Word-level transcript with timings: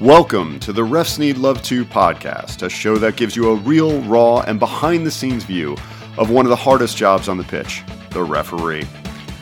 Welcome 0.00 0.60
to 0.60 0.72
the 0.72 0.82
Refs 0.82 1.18
Need 1.18 1.38
Love 1.38 1.60
To 1.62 1.84
podcast, 1.84 2.62
a 2.62 2.68
show 2.70 2.98
that 2.98 3.16
gives 3.16 3.34
you 3.34 3.50
a 3.50 3.56
real, 3.56 4.00
raw, 4.02 4.42
and 4.42 4.60
behind 4.60 5.04
the 5.04 5.10
scenes 5.10 5.42
view 5.42 5.76
of 6.16 6.30
one 6.30 6.46
of 6.46 6.50
the 6.50 6.56
hardest 6.56 6.96
jobs 6.96 7.28
on 7.28 7.36
the 7.36 7.42
pitch, 7.42 7.82
the 8.10 8.22
referee. 8.22 8.86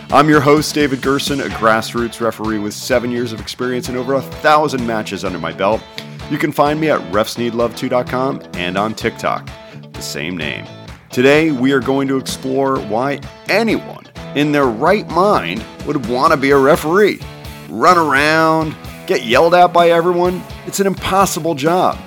I'm 0.08 0.30
your 0.30 0.40
host, 0.40 0.74
David 0.74 1.02
Gerson, 1.02 1.42
a 1.42 1.48
grassroots 1.48 2.22
referee 2.22 2.58
with 2.58 2.72
seven 2.72 3.10
years 3.10 3.34
of 3.34 3.40
experience 3.40 3.90
and 3.90 3.98
over 3.98 4.14
a 4.14 4.22
thousand 4.22 4.86
matches 4.86 5.26
under 5.26 5.38
my 5.38 5.52
belt. 5.52 5.82
You 6.30 6.38
can 6.38 6.52
find 6.52 6.80
me 6.80 6.88
at 6.88 7.00
refsneedlove2.com 7.12 8.42
and 8.54 8.78
on 8.78 8.94
TikTok, 8.94 9.50
the 9.92 10.00
same 10.00 10.38
name. 10.38 10.64
Today, 11.10 11.52
we 11.52 11.72
are 11.72 11.80
going 11.80 12.08
to 12.08 12.16
explore 12.16 12.78
why 12.78 13.20
anyone 13.50 14.06
in 14.34 14.52
their 14.52 14.68
right 14.68 15.06
mind 15.10 15.62
would 15.86 16.06
want 16.06 16.32
to 16.32 16.38
be 16.38 16.52
a 16.52 16.58
referee. 16.58 17.20
Run 17.68 17.98
around, 17.98 18.74
get 19.06 19.24
yelled 19.24 19.54
at 19.54 19.72
by 19.72 19.90
everyone, 19.90 20.42
it's 20.66 20.80
an 20.80 20.86
impossible 20.86 21.54
job. 21.54 21.98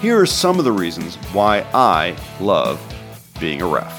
Here 0.00 0.18
are 0.18 0.26
some 0.26 0.58
of 0.58 0.64
the 0.64 0.72
reasons 0.72 1.16
why 1.32 1.66
I 1.74 2.16
love 2.40 2.80
being 3.40 3.60
a 3.60 3.66
ref. 3.66 3.96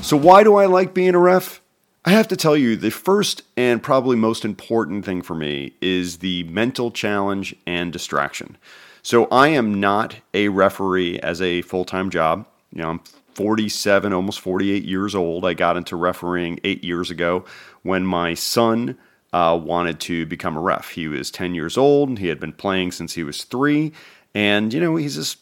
So, 0.00 0.16
why 0.16 0.42
do 0.42 0.56
I 0.56 0.66
like 0.66 0.94
being 0.94 1.14
a 1.14 1.18
ref? 1.18 1.60
I 2.04 2.10
have 2.10 2.26
to 2.28 2.36
tell 2.36 2.56
you, 2.56 2.74
the 2.74 2.90
first 2.90 3.42
and 3.56 3.80
probably 3.80 4.16
most 4.16 4.44
important 4.44 5.04
thing 5.04 5.22
for 5.22 5.34
me 5.36 5.74
is 5.80 6.18
the 6.18 6.42
mental 6.44 6.90
challenge 6.90 7.54
and 7.66 7.92
distraction. 7.92 8.56
So, 9.02 9.26
I 9.26 9.48
am 9.48 9.78
not 9.78 10.16
a 10.34 10.48
referee 10.48 11.20
as 11.20 11.40
a 11.40 11.62
full 11.62 11.84
time 11.84 12.10
job. 12.10 12.46
You 12.72 12.82
know, 12.82 12.90
I'm 12.90 13.00
47, 13.34 14.12
almost 14.12 14.40
48 14.40 14.84
years 14.84 15.14
old. 15.14 15.44
I 15.44 15.54
got 15.54 15.76
into 15.76 15.96
refereeing 15.96 16.58
eight 16.64 16.84
years 16.84 17.10
ago 17.10 17.44
when 17.82 18.04
my 18.04 18.34
son 18.34 18.96
uh, 19.32 19.58
wanted 19.62 19.98
to 20.00 20.26
become 20.26 20.56
a 20.56 20.60
ref. 20.60 20.90
He 20.90 21.08
was 21.08 21.30
10 21.30 21.54
years 21.54 21.76
old. 21.78 22.18
He 22.18 22.28
had 22.28 22.38
been 22.38 22.52
playing 22.52 22.92
since 22.92 23.14
he 23.14 23.24
was 23.24 23.44
three. 23.44 23.92
And, 24.34 24.72
you 24.72 24.80
know, 24.80 24.96
he's 24.96 25.16
just 25.16 25.38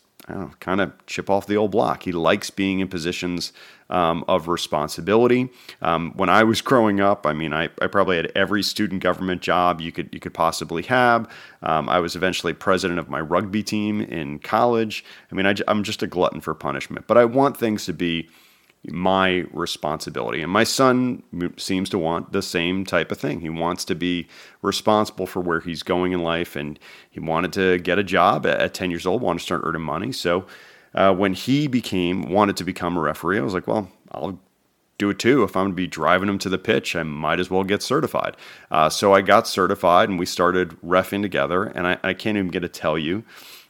kind 0.61 0.81
of 0.81 0.93
chip 1.07 1.29
off 1.29 1.47
the 1.47 1.57
old 1.57 1.71
block. 1.71 2.05
He 2.05 2.13
likes 2.13 2.51
being 2.51 2.81
in 2.81 2.89
positions 2.89 3.53
um, 3.89 4.25
of 4.29 4.49
responsibility. 4.49 5.49
Um, 5.83 6.13
when 6.15 6.29
I 6.29 6.45
was 6.45 6.61
growing 6.61 7.01
up, 7.01 7.27
I 7.27 7.33
mean, 7.33 7.53
I, 7.53 7.65
I, 7.83 7.89
probably 7.89 8.17
had 8.17 8.31
every 8.37 8.63
student 8.63 9.03
government 9.03 9.43
job 9.43 9.81
you 9.81 9.91
could 9.91 10.11
you 10.13 10.21
could 10.21 10.35
possibly 10.35 10.83
have. 10.85 11.29
Um, 11.63 11.89
I 11.89 11.99
was 11.99 12.15
eventually 12.15 12.53
president 12.53 13.01
of 13.01 13.09
my 13.09 13.21
rugby 13.21 13.65
team 13.65 14.01
in 14.01 14.39
college. 14.39 15.05
I 15.33 15.35
mean, 15.35 15.47
I, 15.47 15.55
I'm 15.67 15.83
just 15.83 16.05
a 16.05 16.07
glutton 16.07 16.41
for 16.41 16.55
punishment, 16.55 17.09
but 17.09 17.19
I 17.19 17.25
want 17.25 17.57
things 17.57 17.85
to 17.87 17.93
be 17.93 18.29
my 18.87 19.45
responsibility. 19.53 20.41
And 20.41 20.51
my 20.51 20.65
son 20.65 21.23
seems 21.57 21.91
to 21.91 21.99
want 21.99 22.33
the 22.33 22.43
same 22.43 22.85
type 22.85 23.13
of 23.13 23.19
thing. 23.19 23.41
He 23.41 23.51
wants 23.51 23.85
to 23.87 23.95
be 23.95 24.27
responsible 24.63 25.27
for 25.27 25.41
where 25.41 25.61
he's 25.61 25.83
going 25.83 26.13
in 26.13 26.23
life, 26.23 26.57
and 26.57 26.79
he 27.11 27.21
wanted 27.21 27.53
to 27.55 27.79
get 27.79 27.99
a 27.99 28.05
job 28.05 28.47
at 28.47 28.73
10 28.73 28.91
years 28.91 29.07
old, 29.07 29.21
wanted 29.21 29.41
to 29.41 29.45
start 29.45 29.63
earning 29.65 29.83
money. 29.83 30.13
So 30.13 30.47
uh, 30.95 31.15
when 31.15 31.35
he 31.35 31.67
became 31.67 32.31
wanted 32.31 32.57
to 32.57 32.65
become 32.65 32.97
a 32.97 33.01
referee, 33.01 33.39
I 33.39 33.43
was 33.43 33.55
like, 33.55 33.67
well, 33.67 33.91
I'll 34.13 34.41
do 34.99 35.11
it 35.11 35.19
too. 35.19 35.43
If 35.43 35.57
I'm 35.57 35.65
going 35.65 35.73
to 35.73 35.77
be 35.77 35.87
driving 35.87 36.29
him 36.29 36.39
to 36.39 36.49
the 36.49 36.59
pitch, 36.59 36.97
I 36.97 37.03
might 37.03 37.41
as 37.41 37.51
well 37.51 37.65
get 37.65 37.83
certified. 37.83 38.37
Uh, 38.71 38.89
so 38.89 39.13
I 39.13 39.21
got 39.21 39.47
certified, 39.47 40.09
and 40.09 40.19
we 40.19 40.27
started 40.27 40.71
refing 40.83 41.23
together. 41.23 41.65
And 41.65 41.87
I, 41.87 41.99
I 42.03 42.15
can't 42.15 42.37
even 42.37 42.51
get 42.51 42.61
to 42.61 42.69
tell 42.69 42.99
you, 42.99 43.25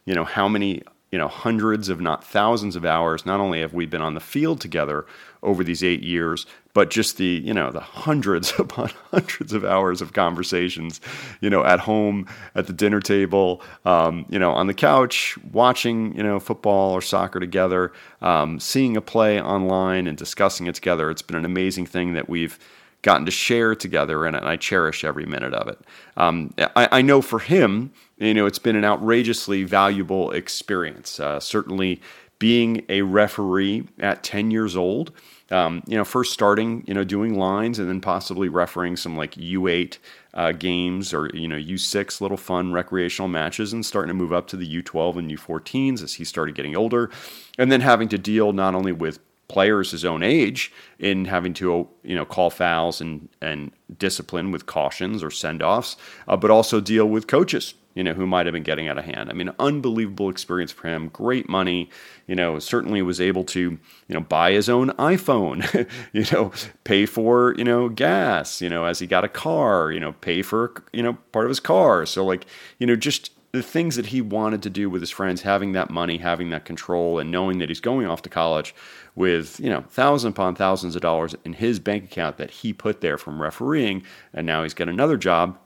you 0.05 0.15
know, 0.15 0.25
how 0.25 0.49
many 0.49 0.83
you 1.11 1.19
know 1.19 1.29
hundreds 1.29 1.89
if 1.89 1.99
not 1.99 2.25
thousands 2.25 2.77
of 2.77 2.85
hours 2.85 3.27
not 3.27 3.41
only 3.41 3.61
have 3.61 3.75
we 3.75 3.87
been 3.87 4.03
on 4.03 4.15
the 4.15 4.21
field 4.21 4.61
together 4.61 5.07
over 5.43 5.65
these 5.65 5.83
eight 5.83 6.03
years 6.03 6.47
but 6.73 6.91
just 6.91 7.17
the 7.17 7.43
you 7.45 7.53
know 7.53 7.71
the 7.71 7.81
hundreds 7.81 8.53
upon 8.59 8.91
hundreds 9.11 9.53
of 9.53 9.65
hours 9.65 10.01
of 10.01 10.13
conversations 10.13 11.01
you 11.41 11.51
know 11.51 11.65
at 11.65 11.81
home 11.81 12.27
at 12.55 12.67
the 12.67 12.73
dinner 12.73 13.01
table 13.01 13.61
um, 13.85 14.25
you 14.29 14.39
know 14.39 14.53
on 14.53 14.67
the 14.67 14.75
couch 14.75 15.37
watching 15.53 16.17
you 16.17 16.23
know 16.23 16.39
football 16.39 16.93
or 16.93 17.01
soccer 17.01 17.41
together 17.41 17.93
um, 18.23 18.61
seeing 18.61 18.97
a 18.97 19.01
play 19.01 19.41
online 19.41 20.07
and 20.07 20.17
discussing 20.17 20.67
it 20.67 20.75
together 20.75 21.11
it's 21.11 21.23
been 21.23 21.37
an 21.37 21.45
amazing 21.45 21.87
thing 21.87 22.13
that 22.15 22.29
we've 22.29 22.59
gotten 23.03 23.25
to 23.25 23.31
share 23.31 23.75
together, 23.75 24.27
and 24.27 24.37
I 24.37 24.57
cherish 24.57 25.05
every 25.05 25.27
minute 25.27 25.55
of 25.55 25.69
it. 25.69 25.79
Um, 26.17 26.53
I, 26.77 26.89
I, 26.93 27.03
know 27.03 27.23
for 27.23 27.39
him, 27.39 27.93
you 28.21 28.35
know, 28.35 28.47
it's 28.47 28.59
been 28.59 28.77
an 28.77 28.85
outrageously 28.85 29.65
valuable 29.65 30.31
experience. 30.31 31.19
Uh, 31.19 31.41
certainly, 31.41 32.01
being 32.39 32.85
a 32.89 33.03
referee 33.03 33.87
at 33.99 34.23
10 34.23 34.51
years 34.51 34.77
old, 34.77 35.13
um, 35.51 35.83
you 35.87 35.97
know, 35.97 36.05
first 36.05 36.33
starting, 36.33 36.85
you 36.87 36.95
know, 36.95 37.05
doing 37.05 37.37
lines 37.37 37.79
and 37.79 37.89
then 37.89 38.01
possibly 38.01 38.49
refereeing 38.49 38.97
some 38.97 39.17
like 39.17 39.35
U8 39.35 39.99
uh, 40.35 40.53
games 40.53 41.13
or, 41.13 41.31
you 41.35 41.49
know, 41.49 41.57
U6 41.57 42.21
little 42.21 42.37
fun 42.37 42.73
recreational 42.73 43.29
matches 43.29 43.73
and 43.73 43.85
starting 43.85 44.09
to 44.09 44.15
move 44.15 44.33
up 44.33 44.47
to 44.49 44.57
the 44.57 44.83
U12 44.83 45.19
and 45.19 45.31
U14s 45.31 46.03
as 46.03 46.15
he 46.15 46.25
started 46.25 46.55
getting 46.55 46.77
older. 46.77 47.11
And 47.59 47.71
then 47.71 47.81
having 47.81 48.09
to 48.09 48.19
deal 48.19 48.53
not 48.53 48.75
only 48.75 48.93
with 48.93 49.19
players 49.49 49.91
his 49.91 50.05
own 50.05 50.23
age 50.23 50.73
in 51.01 51.25
having 51.25 51.53
to 51.53 51.89
you 52.05 52.15
know 52.15 52.25
call 52.25 52.51
fouls 52.51 53.01
and 53.01 53.29
and 53.43 53.73
discipline 53.99 54.53
with 54.53 54.65
cautions 54.65 55.25
or 55.25 55.31
send 55.31 55.61
offs, 55.61 55.97
uh, 56.29 56.37
but 56.37 56.53
also 56.53 56.81
deal 56.81 57.07
with 57.07 57.27
coaches 57.27 57.75
you 57.95 58.05
know 58.05 58.13
who 58.13 58.27
might 58.27 58.47
have 58.47 58.53
been 58.53 58.63
getting 58.63 58.89
out 58.89 58.99
of 58.99 59.05
hand. 59.05 59.31
I 59.31 59.33
mean, 59.33 59.51
unbelievable 59.59 60.29
experience 60.29 60.71
for 60.73 60.89
him. 60.89 61.09
Great 61.09 61.49
money. 61.49 61.91
You 62.27 62.37
know, 62.37 62.59
certainly 62.59 63.03
was 63.03 63.21
able 63.21 63.45
to 63.45 63.61
you 63.61 64.15
know 64.15 64.21
buy 64.21 64.53
his 64.53 64.69
own 64.69 64.91
iPhone. 64.91 65.89
you 66.13 66.25
know, 66.33 66.53
pay 66.85 67.07
for 67.07 67.55
you 67.57 67.65
know 67.65 67.89
gas. 67.89 68.61
You 68.61 68.69
know, 68.69 68.85
as 68.85 68.99
he 69.01 69.07
got 69.07 69.25
a 69.25 69.29
car. 69.29 69.91
You 69.91 70.01
know, 70.01 70.13
pay 70.13 70.43
for 70.43 70.73
you 70.93 71.03
know 71.03 71.15
part 71.33 71.47
of 71.47 71.51
his 71.51 71.61
car. 71.61 72.07
So 72.07 72.25
like 72.25 72.47
you 72.79 72.87
know 72.87 72.97
just 72.97 73.33
the 73.53 73.63
things 73.63 73.97
that 73.97 74.07
he 74.07 74.21
wanted 74.21 74.63
to 74.63 74.71
do 74.71 74.89
with 74.89 75.03
his 75.03 75.11
friends, 75.11 75.43
having 75.43 75.73
that 75.73 75.91
money, 75.91 76.19
having 76.19 76.51
that 76.51 76.65
control, 76.65 77.19
and 77.19 77.31
knowing 77.31 77.59
that 77.59 77.69
he's 77.69 77.81
going 77.81 78.07
off 78.07 78.23
to 78.23 78.29
college 78.29 78.75
with 79.17 79.59
you 79.59 79.69
know 79.69 79.85
thousands 79.89 80.33
upon 80.33 80.55
thousands 80.55 80.95
of 80.95 81.03
dollars 81.03 81.35
in 81.45 81.55
his 81.55 81.81
bank 81.81 82.05
account 82.05 82.37
that 82.37 82.51
he 82.51 82.73
put 82.73 83.01
there 83.01 83.19
from 83.19 83.43
refereeing, 83.43 84.03
and 84.33 84.47
now 84.47 84.63
he's 84.63 84.75
got 84.75 84.89
another 84.89 85.17
job, 85.17 85.59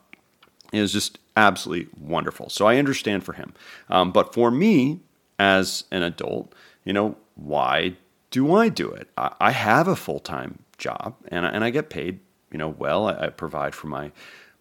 is 0.73 0.93
just 0.93 1.19
absolutely 1.37 1.89
wonderful. 1.99 2.49
So 2.49 2.67
I 2.67 2.77
understand 2.77 3.25
for 3.25 3.33
him, 3.33 3.55
um, 3.89 4.13
but 4.13 4.35
for 4.35 4.51
me 4.51 5.01
as 5.39 5.85
an 5.91 6.03
adult, 6.03 6.55
you 6.85 6.93
know, 6.93 7.17
why 7.35 7.97
do 8.31 8.55
I 8.55 8.69
do 8.69 8.91
it? 8.91 9.09
I, 9.17 9.35
I 9.41 9.51
have 9.51 9.89
a 9.89 9.97
full 9.97 10.21
time 10.21 10.61
job, 10.79 11.15
and 11.29 11.47
I, 11.47 11.51
and 11.51 11.65
I 11.65 11.71
get 11.71 11.91
paid, 11.91 12.21
you 12.51 12.59
know, 12.59 12.69
well. 12.69 13.09
I, 13.09 13.27
I 13.27 13.29
provide 13.29 13.75
for 13.75 13.87
my 13.87 14.13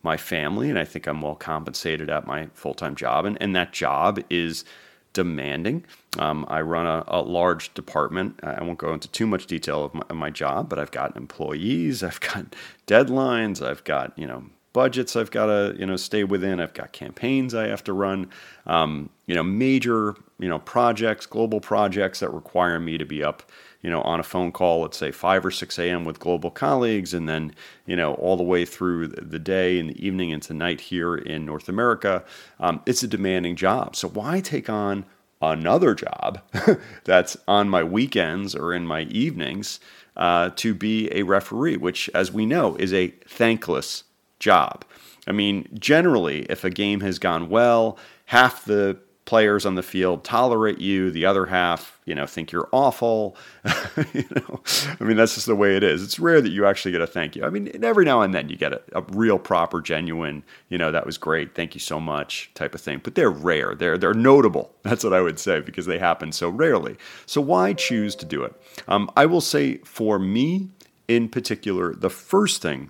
my 0.04 0.18
family, 0.18 0.70
and 0.70 0.78
I 0.78 0.86
think 0.86 1.08
I'm 1.08 1.22
well 1.22 1.36
compensated 1.36 2.10
at 2.10 2.28
my 2.28 2.50
full 2.54 2.74
time 2.74 2.96
job. 2.96 3.26
And, 3.26 3.38
and 3.42 3.56
that 3.56 3.72
job 3.72 4.20
is 4.30 4.66
demanding. 5.14 5.86
Um, 6.20 6.46
I 6.50 6.62
run 6.62 6.86
a, 6.86 7.04
a, 7.08 7.22
large 7.22 7.74
department. 7.74 8.40
I 8.44 8.64
won't 8.64 8.80
go 8.80 8.94
into 8.94 9.08
too 9.08 9.28
much 9.28 9.46
detail 9.46 9.86
of 9.86 9.94
my, 9.94 10.04
of 10.10 10.16
my, 10.16 10.30
job, 10.32 10.70
but 10.70 10.80
I've 10.80 10.92
got 10.92 11.16
employees, 11.16 12.04
I've 12.04 12.20
got 12.20 12.56
deadlines, 12.88 13.66
I've 13.66 13.84
got 13.84 14.18
you 14.18 14.28
know 14.28 14.46
budgets 14.74 15.16
I've 15.16 15.32
got 15.32 15.46
to 15.46 15.76
you 15.78 15.86
know 15.86 15.96
stay 15.96 16.24
within. 16.24 16.60
I've 16.60 16.74
got 16.74 16.92
campaigns 16.92 17.54
I 17.54 17.68
have 17.68 17.84
to 17.86 17.94
run. 17.94 18.30
Um, 18.66 19.10
you 19.26 19.36
know 19.36 19.44
major 19.44 20.16
you 20.40 20.50
know 20.50 20.60
projects, 20.60 21.26
global 21.26 21.62
projects 21.62 22.20
that 22.20 22.30
require 22.34 22.80
me 22.80 22.98
to 22.98 23.06
be 23.06 23.24
up 23.24 23.44
you 23.84 23.90
know, 23.90 24.02
on 24.02 24.20
a 24.20 24.24
phone 24.24 24.52
call, 24.52 24.82
let's 24.82 24.98
say 24.98 25.12
5 25.12 25.46
or 25.46 25.52
6 25.52 25.78
a.m. 25.78 26.06
with 26.06 26.18
global 26.18 26.50
colleagues, 26.50 27.14
and 27.14 27.28
then, 27.28 27.54
you 27.86 27.98
know, 27.98 28.14
all 28.16 28.38
the 28.38 28.44
way 28.44 28.66
through 28.66 29.08
the 29.08 29.40
day 29.40 29.78
and 29.78 29.90
the 29.90 30.06
evening 30.06 30.30
into 30.30 30.54
night 30.54 30.80
here 30.80 31.16
in 31.16 31.46
North 31.46 31.68
America. 31.68 32.24
Um, 32.62 32.82
it's 32.86 33.04
a 33.04 33.08
demanding 33.08 33.58
job. 33.58 33.98
So 33.98 34.08
why 34.08 34.40
take 34.40 34.70
on 34.70 35.06
another 35.42 35.94
job 35.94 36.42
that's 37.04 37.36
on 37.46 37.68
my 37.68 37.84
weekends 37.84 38.56
or 38.56 38.74
in 38.74 38.88
my 38.88 39.02
evenings 39.02 39.82
uh, 40.16 40.52
to 40.56 40.74
be 40.74 41.14
a 41.14 41.24
referee, 41.24 41.76
which, 41.76 42.10
as 42.14 42.32
we 42.32 42.46
know, 42.46 42.78
is 42.78 42.94
a 42.94 43.10
thankless 43.28 44.06
job. 44.44 44.86
I 45.26 45.32
mean, 45.32 45.68
generally, 45.74 46.44
if 46.50 46.66
a 46.66 46.70
game 46.70 47.00
has 47.00 47.18
gone 47.18 47.50
well, 47.50 47.98
half 48.26 48.66
the 48.66 49.00
players 49.26 49.66
on 49.66 49.76
the 49.76 49.84
field 49.84 50.24
tolerate 50.24 50.80
you 50.80 51.10
the 51.10 51.26
other 51.26 51.46
half 51.46 51.98
you 52.04 52.14
know 52.14 52.26
think 52.26 52.52
you're 52.52 52.68
awful 52.74 53.38
you 54.14 54.26
know? 54.36 54.62
I 55.00 55.04
mean 55.04 55.16
that's 55.16 55.36
just 55.36 55.46
the 55.46 55.56
way 55.56 55.78
it 55.78 55.84
is. 55.84 56.04
It's 56.04 56.20
rare 56.20 56.42
that 56.42 56.52
you 56.52 56.66
actually 56.66 56.92
get 56.92 57.00
a 57.00 57.08
thank 57.08 57.36
you. 57.36 57.46
I 57.46 57.50
mean 57.50 57.72
every 57.86 58.04
now 58.04 58.22
and 58.22 58.34
then 58.34 58.50
you 58.50 58.58
get 58.58 58.74
a, 58.74 58.82
a, 58.94 59.02
real 59.14 59.40
proper 59.40 59.82
genuine 59.82 60.44
you 60.68 60.78
know 60.78 60.92
that 60.92 61.06
was 61.06 61.18
great 61.18 61.56
thank 61.56 61.74
you 61.74 61.80
so 61.80 62.02
much 62.02 62.52
type 62.54 62.76
of 62.76 62.82
thing. 62.82 63.00
But 63.02 63.16
they're 63.16 63.32
rare. 63.32 63.76
They're 63.76 63.98
they're 63.98 64.14
notable. 64.14 64.74
That's 64.84 65.06
what 65.06 65.14
i 65.14 65.22
would 65.22 65.40
say 65.40 65.62
because 65.62 65.86
they 65.86 66.00
happen 66.00 66.34
so 66.34 66.50
rarely. 66.50 66.98
So 67.26 67.40
why 67.40 67.72
choose 67.72 68.16
to 68.18 68.26
do 68.26 68.44
it? 68.44 68.54
Um, 68.90 69.10
i 69.16 69.26
will 69.26 69.42
say 69.42 69.78
for 69.80 70.20
me 70.20 70.68
in 71.08 71.30
particular 71.30 71.96
the 71.96 72.10
first 72.10 72.62
thing 72.62 72.90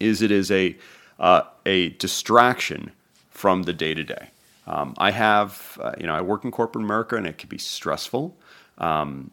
is 0.00 0.22
it 0.22 0.30
is 0.30 0.50
a 0.50 0.76
uh, 1.18 1.42
a 1.66 1.90
distraction 1.90 2.92
from 3.30 3.64
the 3.64 3.72
day 3.72 3.94
to 3.94 4.04
day 4.04 4.30
I 4.98 5.10
have, 5.10 5.78
uh, 5.80 5.92
you 5.98 6.06
know, 6.06 6.14
I 6.14 6.20
work 6.20 6.44
in 6.44 6.50
corporate 6.50 6.84
America 6.84 7.16
and 7.16 7.26
it 7.26 7.38
can 7.38 7.48
be 7.48 7.58
stressful. 7.58 8.36
Um, 8.76 9.30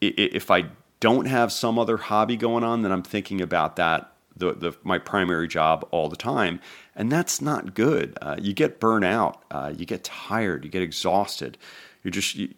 if 0.00 0.50
I 0.50 0.66
don't 1.00 1.26
have 1.26 1.52
some 1.52 1.78
other 1.78 1.96
hobby 1.96 2.36
going 2.36 2.64
on, 2.64 2.82
then 2.82 2.90
I'm 2.90 3.02
thinking 3.02 3.40
about 3.40 3.76
that 3.76 4.12
the, 4.34 4.54
the 4.54 4.74
my 4.82 4.98
primary 4.98 5.46
job 5.46 5.86
all 5.90 6.08
the 6.08 6.16
time, 6.16 6.58
and 6.96 7.12
that's 7.12 7.42
not 7.42 7.74
good. 7.74 8.16
Uh, 8.22 8.36
you 8.40 8.54
get 8.54 8.80
burnt 8.80 9.04
out, 9.04 9.44
uh, 9.50 9.72
you 9.76 9.84
get 9.84 10.04
tired, 10.04 10.64
you 10.64 10.70
get 10.70 10.80
exhausted. 10.80 11.58
You're 12.02 12.12
just 12.12 12.34
you, 12.34 12.48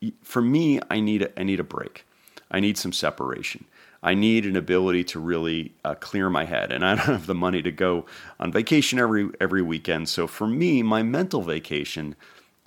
you, 0.00 0.12
for 0.22 0.40
me. 0.40 0.80
I 0.90 1.00
need 1.00 1.22
a, 1.22 1.38
I 1.38 1.42
need 1.42 1.60
a 1.60 1.64
break. 1.64 2.06
I 2.50 2.60
need 2.60 2.78
some 2.78 2.94
separation. 2.94 3.66
I 4.02 4.14
need 4.14 4.46
an 4.46 4.56
ability 4.56 5.04
to 5.04 5.20
really 5.20 5.72
uh, 5.84 5.94
clear 5.94 6.30
my 6.30 6.44
head, 6.44 6.70
and 6.70 6.84
I 6.84 6.94
don't 6.94 7.06
have 7.06 7.26
the 7.26 7.34
money 7.34 7.62
to 7.62 7.72
go 7.72 8.06
on 8.38 8.52
vacation 8.52 8.98
every 8.98 9.30
every 9.40 9.62
weekend. 9.62 10.08
So 10.08 10.26
for 10.26 10.46
me, 10.46 10.82
my 10.82 11.02
mental 11.02 11.42
vacation 11.42 12.14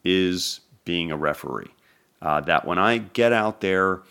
is 0.03 0.61
being 0.85 1.11
a 1.11 1.17
referee. 1.17 1.71
Uh, 2.21 2.41
that 2.41 2.65
when 2.65 2.77
I 2.77 2.99
get 2.99 3.33
out 3.33 3.61
there 3.61 4.01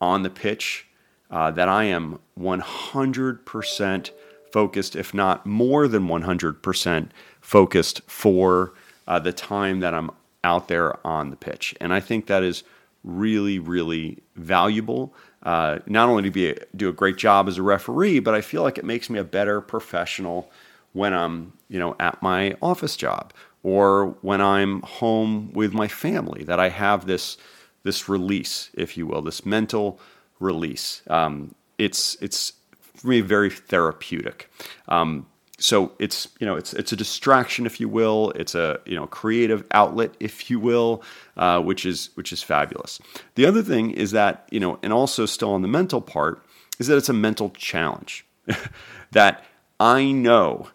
on 0.00 0.22
the 0.22 0.30
pitch, 0.30 0.86
uh, 1.30 1.50
that 1.50 1.68
I 1.68 1.84
am 1.84 2.18
100% 2.38 4.10
focused, 4.50 4.96
if 4.96 5.12
not 5.14 5.46
more 5.46 5.86
than 5.86 6.08
100% 6.08 7.08
focused 7.40 8.00
for 8.06 8.72
uh, 9.06 9.18
the 9.18 9.32
time 9.32 9.80
that 9.80 9.94
I'm 9.94 10.10
out 10.42 10.68
there 10.68 11.04
on 11.06 11.30
the 11.30 11.36
pitch. 11.36 11.74
And 11.80 11.92
I 11.92 12.00
think 12.00 12.26
that 12.26 12.42
is 12.42 12.64
really, 13.04 13.58
really 13.58 14.18
valuable. 14.36 15.14
Uh, 15.42 15.78
not 15.86 16.08
only 16.08 16.22
to 16.24 16.30
be 16.30 16.50
a, 16.50 16.56
do 16.76 16.88
a 16.88 16.92
great 16.92 17.16
job 17.16 17.48
as 17.48 17.56
a 17.56 17.62
referee, 17.62 18.20
but 18.20 18.34
I 18.34 18.40
feel 18.40 18.62
like 18.62 18.76
it 18.76 18.84
makes 18.84 19.08
me 19.08 19.18
a 19.18 19.24
better 19.24 19.60
professional 19.60 20.50
when 20.92 21.14
I'm, 21.14 21.54
you 21.68 21.78
know, 21.78 21.96
at 21.98 22.20
my 22.22 22.56
office 22.60 22.96
job 22.96 23.32
or 23.62 24.16
when 24.20 24.40
I'm 24.40 24.82
home 24.82 25.52
with 25.52 25.72
my 25.72 25.88
family. 25.88 26.44
That 26.44 26.60
I 26.60 26.68
have 26.68 27.06
this 27.06 27.38
this 27.82 28.08
release, 28.08 28.70
if 28.74 28.96
you 28.96 29.06
will, 29.06 29.22
this 29.22 29.46
mental 29.46 29.98
release. 30.40 31.02
Um, 31.08 31.54
it's 31.78 32.16
it's 32.20 32.52
for 32.94 33.08
me 33.08 33.22
very 33.22 33.50
therapeutic. 33.50 34.50
Um, 34.88 35.26
so 35.60 35.92
it's 35.98 36.28
you 36.40 36.46
know 36.46 36.56
it's 36.56 36.72
it's 36.72 36.92
a 36.92 36.96
distraction 36.96 37.66
if 37.66 37.80
you 37.80 37.88
will. 37.88 38.32
It's 38.34 38.54
a 38.54 38.80
you 38.86 38.96
know 38.96 39.06
creative 39.06 39.64
outlet 39.70 40.16
if 40.18 40.50
you 40.50 40.58
will 40.58 41.02
uh, 41.36 41.60
which 41.60 41.86
is 41.86 42.10
which 42.14 42.32
is 42.32 42.42
fabulous. 42.42 43.00
The 43.34 43.46
other 43.46 43.62
thing 43.62 43.90
is 43.92 44.10
that 44.12 44.48
you 44.50 44.60
know 44.60 44.78
and 44.82 44.92
also 44.92 45.26
still 45.26 45.52
on 45.52 45.62
the 45.62 45.68
mental 45.68 46.00
part 46.00 46.42
is 46.80 46.86
that 46.86 46.96
it's 46.96 47.08
a 47.08 47.14
mental 47.14 47.50
challenge 47.50 48.26
that 49.12 49.44
i 49.78 50.10
know 50.10 50.68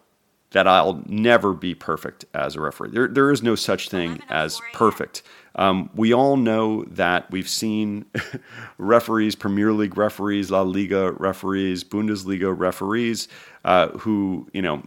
that 0.56 0.66
i'll 0.66 1.02
never 1.06 1.52
be 1.52 1.74
perfect 1.74 2.24
as 2.32 2.56
a 2.56 2.60
referee 2.60 2.90
there, 2.90 3.08
there 3.08 3.30
is 3.30 3.42
no 3.42 3.54
such 3.54 3.90
thing 3.90 4.20
as 4.30 4.58
perfect 4.72 5.22
um, 5.56 5.90
we 5.94 6.12
all 6.12 6.36
know 6.36 6.84
that 6.84 7.30
we've 7.30 7.48
seen 7.48 8.04
referees, 8.78 9.34
Premier 9.34 9.72
League 9.72 9.96
referees, 9.96 10.50
La 10.50 10.60
Liga 10.60 11.12
referees, 11.12 11.82
Bundesliga 11.82 12.54
referees, 12.56 13.26
uh, 13.64 13.88
who 13.98 14.48
you 14.52 14.62
know 14.62 14.82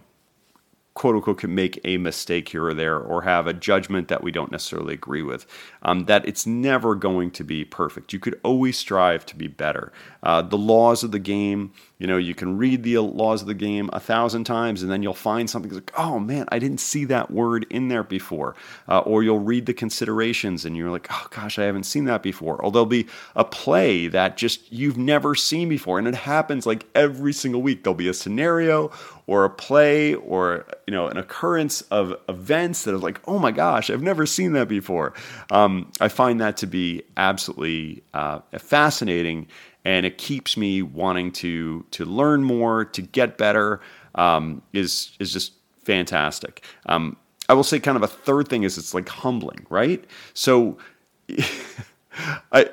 quote 0.94 1.14
unquote 1.14 1.38
can 1.38 1.54
make 1.54 1.80
a 1.84 1.96
mistake 1.98 2.48
here 2.48 2.66
or 2.66 2.74
there 2.74 2.98
or 2.98 3.22
have 3.22 3.46
a 3.46 3.52
judgment 3.52 4.08
that 4.08 4.22
we 4.22 4.30
don't 4.30 4.52
necessarily 4.52 4.94
agree 4.94 5.22
with. 5.22 5.46
Um, 5.82 6.04
that 6.04 6.26
it's 6.26 6.46
never 6.46 6.94
going 6.94 7.30
to 7.32 7.44
be 7.44 7.64
perfect. 7.64 8.12
You 8.12 8.18
could 8.18 8.38
always 8.42 8.78
strive 8.78 9.26
to 9.26 9.36
be 9.36 9.46
better. 9.46 9.92
Uh, 10.22 10.42
the 10.42 10.58
laws 10.58 11.02
of 11.02 11.10
the 11.10 11.18
game, 11.18 11.72
you 12.00 12.06
know, 12.06 12.16
you 12.16 12.34
can 12.34 12.56
read 12.56 12.82
the 12.82 12.98
laws 12.98 13.42
of 13.42 13.46
the 13.46 13.54
game 13.54 13.90
a 13.92 14.00
thousand 14.00 14.44
times 14.44 14.82
and 14.82 14.90
then 14.90 15.02
you'll 15.02 15.12
find 15.12 15.50
something 15.50 15.70
like, 15.70 15.92
oh 15.98 16.18
man, 16.18 16.46
I 16.48 16.58
didn't 16.58 16.80
see 16.80 17.04
that 17.04 17.30
word 17.30 17.66
in 17.68 17.88
there 17.88 18.02
before. 18.02 18.56
Uh, 18.88 19.00
or 19.00 19.22
you'll 19.22 19.38
read 19.38 19.66
the 19.66 19.74
considerations 19.74 20.64
and 20.64 20.74
you're 20.78 20.90
like, 20.90 21.08
oh 21.10 21.26
gosh, 21.28 21.58
I 21.58 21.64
haven't 21.64 21.84
seen 21.84 22.06
that 22.06 22.22
before. 22.22 22.56
Or 22.56 22.72
there'll 22.72 22.86
be 22.86 23.06
a 23.36 23.44
play 23.44 24.08
that 24.08 24.38
just 24.38 24.72
you've 24.72 24.96
never 24.96 25.34
seen 25.34 25.68
before. 25.68 25.98
And 25.98 26.08
it 26.08 26.14
happens 26.14 26.64
like 26.64 26.86
every 26.94 27.34
single 27.34 27.60
week. 27.60 27.84
There'll 27.84 27.94
be 27.94 28.08
a 28.08 28.14
scenario 28.14 28.90
or 29.30 29.44
a 29.44 29.50
play 29.50 30.14
or 30.14 30.66
you 30.88 30.92
know 30.92 31.06
an 31.06 31.16
occurrence 31.16 31.82
of 31.82 32.16
events 32.28 32.82
that 32.82 32.92
are 32.92 32.98
like 32.98 33.20
oh 33.28 33.38
my 33.38 33.52
gosh 33.52 33.88
i've 33.88 34.02
never 34.02 34.26
seen 34.26 34.54
that 34.54 34.66
before 34.66 35.14
um, 35.52 35.90
i 36.00 36.08
find 36.08 36.40
that 36.40 36.56
to 36.56 36.66
be 36.66 37.00
absolutely 37.16 38.02
uh, 38.12 38.40
fascinating 38.58 39.46
and 39.84 40.04
it 40.04 40.18
keeps 40.18 40.56
me 40.56 40.82
wanting 40.82 41.32
to 41.32 41.84
to 41.90 42.04
learn 42.04 42.42
more 42.42 42.84
to 42.84 43.02
get 43.02 43.38
better 43.38 43.80
um, 44.14 44.62
is 44.72 45.16
is 45.18 45.32
just 45.32 45.52
fantastic 45.84 46.64
um, 46.86 47.16
i 47.48 47.54
will 47.54 47.64
say 47.64 47.80
kind 47.80 47.96
of 47.96 48.02
a 48.02 48.08
third 48.08 48.48
thing 48.48 48.62
is 48.62 48.78
it's 48.78 48.94
like 48.94 49.08
humbling 49.08 49.66
right 49.70 50.04
so 50.34 50.78
I, 52.52 52.68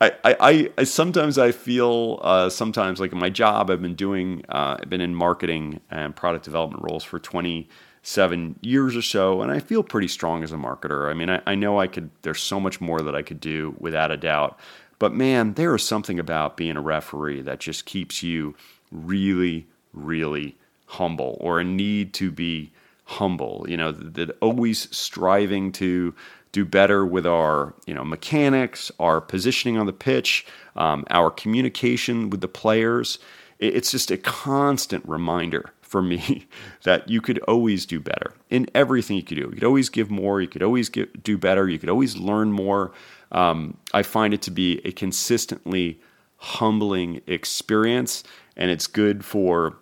I, 0.00 0.12
I, 0.24 0.70
I, 0.78 0.84
sometimes 0.84 1.38
I 1.38 1.52
feel 1.52 2.18
uh, 2.22 2.50
sometimes 2.50 3.00
like 3.00 3.12
in 3.12 3.18
my 3.18 3.30
job 3.30 3.70
I've 3.70 3.82
been 3.82 3.94
doing 3.94 4.44
uh, 4.48 4.76
I've 4.80 4.90
been 4.90 5.00
in 5.00 5.14
marketing 5.14 5.80
and 5.90 6.14
product 6.14 6.44
development 6.44 6.84
roles 6.88 7.04
for 7.04 7.18
27 7.18 8.58
years 8.60 8.96
or 8.96 9.02
so 9.02 9.40
and 9.42 9.50
I 9.52 9.60
feel 9.60 9.82
pretty 9.82 10.08
strong 10.08 10.42
as 10.42 10.52
a 10.52 10.56
marketer. 10.56 11.10
I 11.10 11.14
mean 11.14 11.30
I, 11.30 11.40
I 11.46 11.54
know 11.54 11.78
I 11.78 11.86
could 11.86 12.10
there's 12.22 12.40
so 12.40 12.58
much 12.58 12.80
more 12.80 13.00
that 13.00 13.14
I 13.14 13.22
could 13.22 13.40
do 13.40 13.74
without 13.78 14.10
a 14.10 14.16
doubt. 14.16 14.58
But 15.02 15.12
man, 15.12 15.54
there 15.54 15.74
is 15.74 15.82
something 15.82 16.20
about 16.20 16.56
being 16.56 16.76
a 16.76 16.80
referee 16.80 17.40
that 17.40 17.58
just 17.58 17.86
keeps 17.86 18.22
you 18.22 18.54
really, 18.92 19.66
really 19.92 20.56
humble 20.86 21.36
or 21.40 21.58
a 21.58 21.64
need 21.64 22.14
to 22.14 22.30
be 22.30 22.70
humble. 23.06 23.66
You 23.68 23.76
know, 23.78 23.90
that 23.90 24.38
always 24.40 24.86
striving 24.96 25.72
to 25.72 26.14
do 26.52 26.64
better 26.64 27.04
with 27.04 27.26
our 27.26 27.74
you 27.84 27.94
know 27.94 28.04
mechanics, 28.04 28.92
our 29.00 29.20
positioning 29.20 29.76
on 29.76 29.86
the 29.86 29.92
pitch, 29.92 30.46
um, 30.76 31.04
our 31.10 31.32
communication 31.32 32.30
with 32.30 32.40
the 32.40 32.46
players. 32.46 33.18
It's 33.58 33.90
just 33.90 34.12
a 34.12 34.16
constant 34.16 35.04
reminder 35.08 35.72
for 35.92 36.02
me 36.02 36.46
that 36.82 37.08
you 37.08 37.20
could 37.20 37.38
always 37.40 37.86
do 37.86 38.00
better 38.00 38.32
in 38.50 38.66
everything 38.74 39.16
you 39.16 39.22
could 39.22 39.36
do. 39.36 39.42
You 39.42 39.50
could 39.50 39.64
always 39.64 39.90
give 39.90 40.10
more. 40.10 40.40
You 40.40 40.48
could 40.48 40.62
always 40.62 40.88
get, 40.88 41.22
do 41.22 41.38
better. 41.38 41.68
You 41.68 41.78
could 41.78 41.90
always 41.90 42.16
learn 42.16 42.50
more. 42.50 42.90
Um, 43.30 43.76
I 43.94 44.02
find 44.02 44.34
it 44.34 44.42
to 44.42 44.50
be 44.50 44.80
a 44.84 44.90
consistently 44.90 46.00
humbling 46.38 47.20
experience, 47.26 48.24
and 48.56 48.70
it's 48.70 48.88
good 48.88 49.24
for 49.24 49.76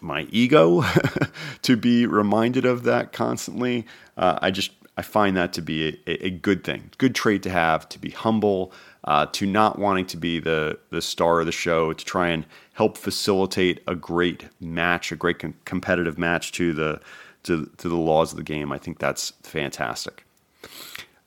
my 0.00 0.26
ego 0.30 0.82
to 1.62 1.76
be 1.76 2.06
reminded 2.06 2.64
of 2.64 2.84
that 2.84 3.12
constantly. 3.12 3.86
Uh, 4.16 4.38
I 4.42 4.50
just 4.50 4.72
I 4.96 5.02
find 5.02 5.36
that 5.36 5.52
to 5.52 5.62
be 5.62 6.00
a, 6.06 6.26
a 6.26 6.30
good 6.30 6.64
thing, 6.64 6.90
good 6.98 7.14
trait 7.14 7.42
to 7.44 7.50
have, 7.50 7.88
to 7.90 7.98
be 8.00 8.10
humble, 8.10 8.72
uh, 9.08 9.24
to 9.32 9.46
not 9.46 9.78
wanting 9.78 10.04
to 10.04 10.18
be 10.18 10.38
the, 10.38 10.78
the 10.90 11.00
star 11.00 11.40
of 11.40 11.46
the 11.46 11.52
show, 11.52 11.94
to 11.94 12.04
try 12.04 12.28
and 12.28 12.44
help 12.74 12.98
facilitate 12.98 13.82
a 13.86 13.96
great 13.96 14.44
match, 14.60 15.10
a 15.10 15.16
great 15.16 15.38
com- 15.38 15.54
competitive 15.64 16.18
match 16.18 16.52
to 16.52 16.74
the, 16.74 17.00
to, 17.42 17.70
to 17.78 17.88
the 17.88 17.96
laws 17.96 18.32
of 18.32 18.36
the 18.36 18.44
game. 18.44 18.70
I 18.70 18.76
think 18.76 18.98
that's 18.98 19.30
fantastic. 19.42 20.26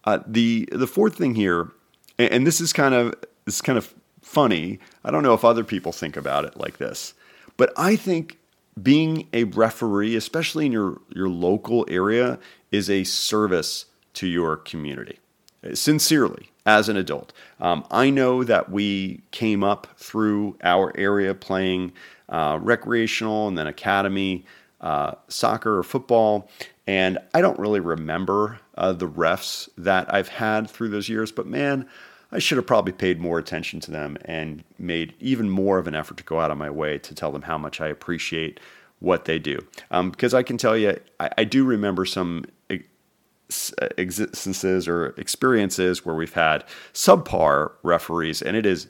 Uh, 0.04 0.20
the 0.28 0.70
the 0.72 0.88
fourth 0.88 1.16
thing 1.16 1.36
here, 1.36 1.72
and, 2.20 2.32
and 2.32 2.48
this 2.48 2.62
is 2.62 2.72
kind 2.72 2.94
of 2.94 3.16
this 3.46 3.56
is 3.56 3.62
kind 3.62 3.78
of 3.78 3.94
funny. 4.22 4.80
I 5.04 5.10
don't 5.10 5.24
know 5.24 5.34
if 5.34 5.44
other 5.44 5.64
people 5.64 5.92
think 5.92 6.16
about 6.16 6.46
it 6.46 6.56
like 6.58 6.78
this, 6.78 7.16
but 7.58 7.74
I 7.76 7.96
think 7.96 8.38
being 8.82 9.28
a 9.34 9.46
referee, 9.46 10.16
especially 10.16 10.68
in 10.68 10.72
your, 10.72 11.02
your 11.10 11.30
local 11.30 11.86
area, 11.90 12.40
is 12.72 12.90
a 12.90 13.04
service 13.04 13.86
to 14.14 14.28
your 14.28 14.56
community. 14.56 15.20
Sincerely, 15.74 16.51
as 16.66 16.90
an 16.90 16.98
adult. 16.98 17.34
Um, 17.60 17.86
I 17.90 18.10
know 18.10 18.44
that 18.44 18.72
we 18.72 19.22
came 19.32 19.64
up 19.64 19.88
through 19.98 20.58
our 20.64 20.96
area 20.98 21.34
playing 21.34 21.94
uh, 22.30 22.60
recreational 22.62 23.48
and 23.48 23.58
then 23.58 23.68
academy 23.68 24.46
uh, 24.80 25.14
soccer 25.28 25.78
or 25.78 25.84
football, 25.84 26.50
and 26.88 27.18
I 27.34 27.42
don't 27.42 27.60
really 27.60 27.80
remember 27.80 28.60
uh, 28.76 28.94
the 28.94 29.08
refs 29.08 29.70
that 29.78 30.14
I've 30.14 30.30
had 30.30 30.70
through 30.70 30.90
those 30.90 31.10
years, 31.10 31.32
but 31.32 31.46
man, 31.46 31.88
I 32.32 32.40
should 32.40 32.58
have 32.58 32.68
probably 32.68 32.94
paid 32.94 33.20
more 33.20 33.38
attention 33.38 33.80
to 33.82 33.92
them 33.92 34.18
and 34.26 34.64
made 34.80 35.14
even 35.20 35.50
more 35.50 35.78
of 35.78 35.88
an 35.88 35.96
effort 35.96 36.18
to 36.18 36.24
go 36.24 36.40
out 36.40 36.50
of 36.50 36.58
my 36.58 36.70
way 36.70 36.98
to 36.98 37.14
tell 37.14 37.32
them 37.32 37.42
how 37.44 37.58
much 37.58 37.82
I 37.82 37.88
appreciate 37.88 38.60
what 39.00 39.26
they 39.26 39.38
do. 39.38 39.60
Um, 39.90 40.12
because 40.12 40.34
I 40.34 40.44
can 40.44 40.58
tell 40.58 40.78
you, 40.78 40.98
I, 41.20 41.30
I 41.40 41.44
do 41.44 41.66
remember 41.66 42.06
some 42.06 42.46
Uh, 43.82 43.88
existences 43.98 44.88
or 44.88 45.08
experiences 45.18 46.06
where 46.06 46.16
we've 46.16 46.34
had 46.34 46.64
subpar 46.94 47.72
referees, 47.84 48.42
and 48.42 48.56
it 48.56 48.66
is 48.66 48.88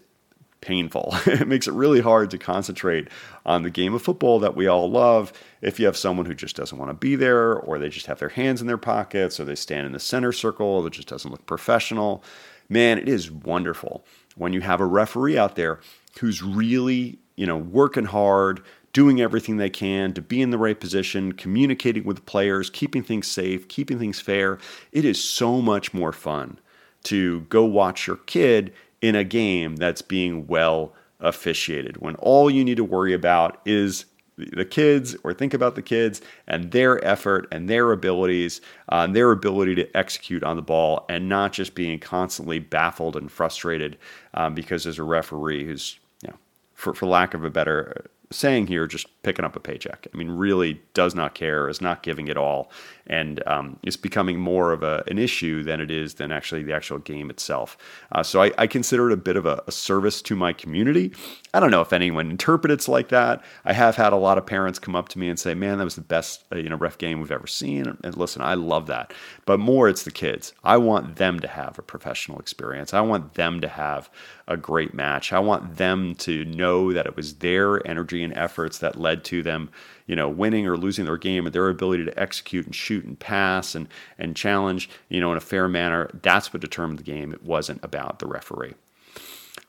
painful. 0.61 1.13
it 1.25 1.47
makes 1.47 1.67
it 1.67 1.73
really 1.73 2.01
hard 2.01 2.29
to 2.31 2.37
concentrate 2.37 3.07
on 3.45 3.63
the 3.63 3.69
game 3.69 3.93
of 3.93 4.01
football 4.01 4.39
that 4.39 4.55
we 4.55 4.67
all 4.67 4.89
love 4.89 5.33
if 5.61 5.79
you 5.79 5.87
have 5.87 5.97
someone 5.97 6.25
who 6.25 6.35
just 6.35 6.55
doesn't 6.55 6.77
want 6.77 6.89
to 6.89 6.93
be 6.93 7.15
there, 7.15 7.55
or 7.55 7.79
they 7.79 7.89
just 7.89 8.05
have 8.05 8.19
their 8.19 8.29
hands 8.29 8.61
in 8.61 8.67
their 8.67 8.77
pockets, 8.77 9.39
or 9.39 9.45
they 9.45 9.55
stand 9.55 9.87
in 9.87 9.91
the 9.91 9.99
center 9.99 10.31
circle 10.31 10.83
that 10.83 10.93
just 10.93 11.07
doesn't 11.07 11.31
look 11.31 11.45
professional 11.45 12.23
man, 12.71 12.97
it 12.97 13.09
is 13.09 13.29
wonderful 13.29 14.03
when 14.35 14.53
you 14.53 14.61
have 14.61 14.79
a 14.79 14.85
referee 14.85 15.37
out 15.37 15.55
there 15.55 15.79
who's 16.19 16.41
really, 16.41 17.19
you 17.35 17.45
know, 17.45 17.57
working 17.57 18.05
hard, 18.05 18.63
doing 18.93 19.21
everything 19.21 19.57
they 19.57 19.69
can 19.69 20.13
to 20.13 20.21
be 20.21 20.41
in 20.41 20.49
the 20.49 20.57
right 20.57 20.79
position, 20.79 21.31
communicating 21.33 22.03
with 22.03 22.25
players, 22.25 22.69
keeping 22.69 23.03
things 23.03 23.27
safe, 23.29 23.67
keeping 23.67 23.99
things 23.99 24.19
fair. 24.19 24.59
It 24.91 25.05
is 25.05 25.23
so 25.23 25.61
much 25.61 25.93
more 25.93 26.11
fun 26.11 26.59
to 27.03 27.41
go 27.41 27.63
watch 27.63 28.07
your 28.07 28.17
kid 28.17 28.73
in 29.01 29.15
a 29.15 29.23
game 29.23 29.77
that's 29.77 30.01
being 30.01 30.47
well 30.47 30.93
officiated 31.19 31.97
when 31.97 32.15
all 32.15 32.49
you 32.49 32.63
need 32.63 32.77
to 32.77 32.83
worry 32.83 33.13
about 33.13 33.61
is 33.65 34.05
the 34.37 34.65
kids 34.65 35.15
or 35.23 35.33
think 35.33 35.53
about 35.53 35.75
the 35.75 35.81
kids 35.81 36.21
and 36.47 36.71
their 36.71 37.03
effort 37.05 37.47
and 37.51 37.69
their 37.69 37.91
abilities 37.91 38.61
uh, 38.91 39.03
and 39.03 39.15
their 39.15 39.31
ability 39.31 39.75
to 39.75 39.97
execute 39.97 40.43
on 40.43 40.55
the 40.55 40.61
ball 40.61 41.05
and 41.09 41.29
not 41.29 41.53
just 41.53 41.75
being 41.75 41.99
constantly 41.99 42.57
baffled 42.57 43.15
and 43.15 43.31
frustrated 43.31 43.97
um, 44.33 44.55
because 44.55 44.83
there's 44.83 44.97
a 44.97 45.03
referee 45.03 45.65
who's, 45.65 45.99
you 46.23 46.29
know, 46.29 46.37
for, 46.73 46.93
for 46.93 47.05
lack 47.05 47.33
of 47.33 47.43
a 47.43 47.49
better 47.49 48.09
saying 48.31 48.67
here, 48.67 48.87
just 48.87 49.07
picking 49.23 49.45
up 49.45 49.55
a 49.55 49.59
paycheck. 49.59 50.07
I 50.13 50.17
mean, 50.17 50.31
really 50.31 50.81
does 50.93 51.13
not 51.13 51.35
care, 51.35 51.69
is 51.69 51.81
not 51.81 52.03
giving 52.03 52.27
it 52.27 52.37
all, 52.37 52.71
and 53.07 53.45
um, 53.47 53.77
it's 53.83 53.97
becoming 53.97 54.39
more 54.39 54.71
of 54.71 54.83
a, 54.83 55.03
an 55.07 55.17
issue 55.17 55.63
than 55.63 55.81
it 55.81 55.91
is 55.91 56.15
than 56.15 56.31
actually 56.31 56.63
the 56.63 56.73
actual 56.73 56.97
game 56.97 57.29
itself. 57.29 57.77
Uh, 58.11 58.23
so 58.23 58.41
I, 58.41 58.51
I, 58.57 58.67
consider 58.67 59.09
it 59.09 59.13
a 59.13 59.17
bit 59.17 59.35
of 59.35 59.45
a, 59.45 59.61
a, 59.67 59.71
service 59.71 60.21
to 60.23 60.35
my 60.35 60.53
community. 60.53 61.11
I 61.53 61.59
don't 61.59 61.71
know 61.71 61.81
if 61.81 61.93
anyone 61.93 62.29
interprets 62.29 62.87
like 62.87 63.09
that. 63.09 63.43
I 63.65 63.73
have 63.73 63.95
had 63.95 64.13
a 64.13 64.17
lot 64.17 64.37
of 64.37 64.45
parents 64.45 64.79
come 64.79 64.95
up 64.95 65.09
to 65.09 65.19
me 65.19 65.29
and 65.29 65.37
say, 65.37 65.53
"Man, 65.53 65.77
that 65.77 65.83
was 65.83 65.95
the 65.95 66.01
best 66.01 66.45
uh, 66.51 66.57
you 66.57 66.69
know 66.69 66.77
ref 66.77 66.97
game 66.97 67.19
we've 67.19 67.31
ever 67.31 67.47
seen." 67.47 67.87
And, 67.87 67.97
and 68.03 68.17
listen, 68.17 68.41
I 68.41 68.53
love 68.53 68.87
that, 68.87 69.13
but 69.45 69.59
more 69.59 69.89
it's 69.89 70.03
the 70.03 70.11
kids. 70.11 70.53
I 70.63 70.77
want 70.77 71.17
them 71.17 71.39
to 71.41 71.47
have 71.47 71.77
a 71.77 71.83
professional 71.83 72.39
experience. 72.39 72.93
I 72.93 73.01
want 73.01 73.33
them 73.33 73.61
to 73.61 73.67
have 73.67 74.09
a 74.51 74.57
great 74.57 74.93
match. 74.93 75.31
I 75.31 75.39
want 75.39 75.77
them 75.77 76.13
to 76.15 76.43
know 76.45 76.91
that 76.91 77.05
it 77.05 77.15
was 77.15 77.35
their 77.35 77.85
energy 77.87 78.21
and 78.21 78.35
efforts 78.37 78.79
that 78.79 78.99
led 78.99 79.23
to 79.25 79.41
them, 79.41 79.69
you 80.05 80.15
know, 80.15 80.27
winning 80.27 80.67
or 80.67 80.77
losing 80.77 81.05
their 81.05 81.17
game 81.17 81.45
and 81.45 81.55
their 81.55 81.69
ability 81.69 82.05
to 82.05 82.19
execute 82.19 82.65
and 82.65 82.75
shoot 82.75 83.05
and 83.05 83.17
pass 83.17 83.73
and 83.73 83.87
and 84.17 84.35
challenge, 84.35 84.89
you 85.09 85.21
know, 85.21 85.31
in 85.31 85.37
a 85.37 85.41
fair 85.41 85.67
manner. 85.67 86.09
That's 86.21 86.53
what 86.53 86.61
determined 86.61 86.99
the 86.99 87.03
game. 87.03 87.31
It 87.31 87.43
wasn't 87.43 87.83
about 87.83 88.19
the 88.19 88.27
referee. 88.27 88.75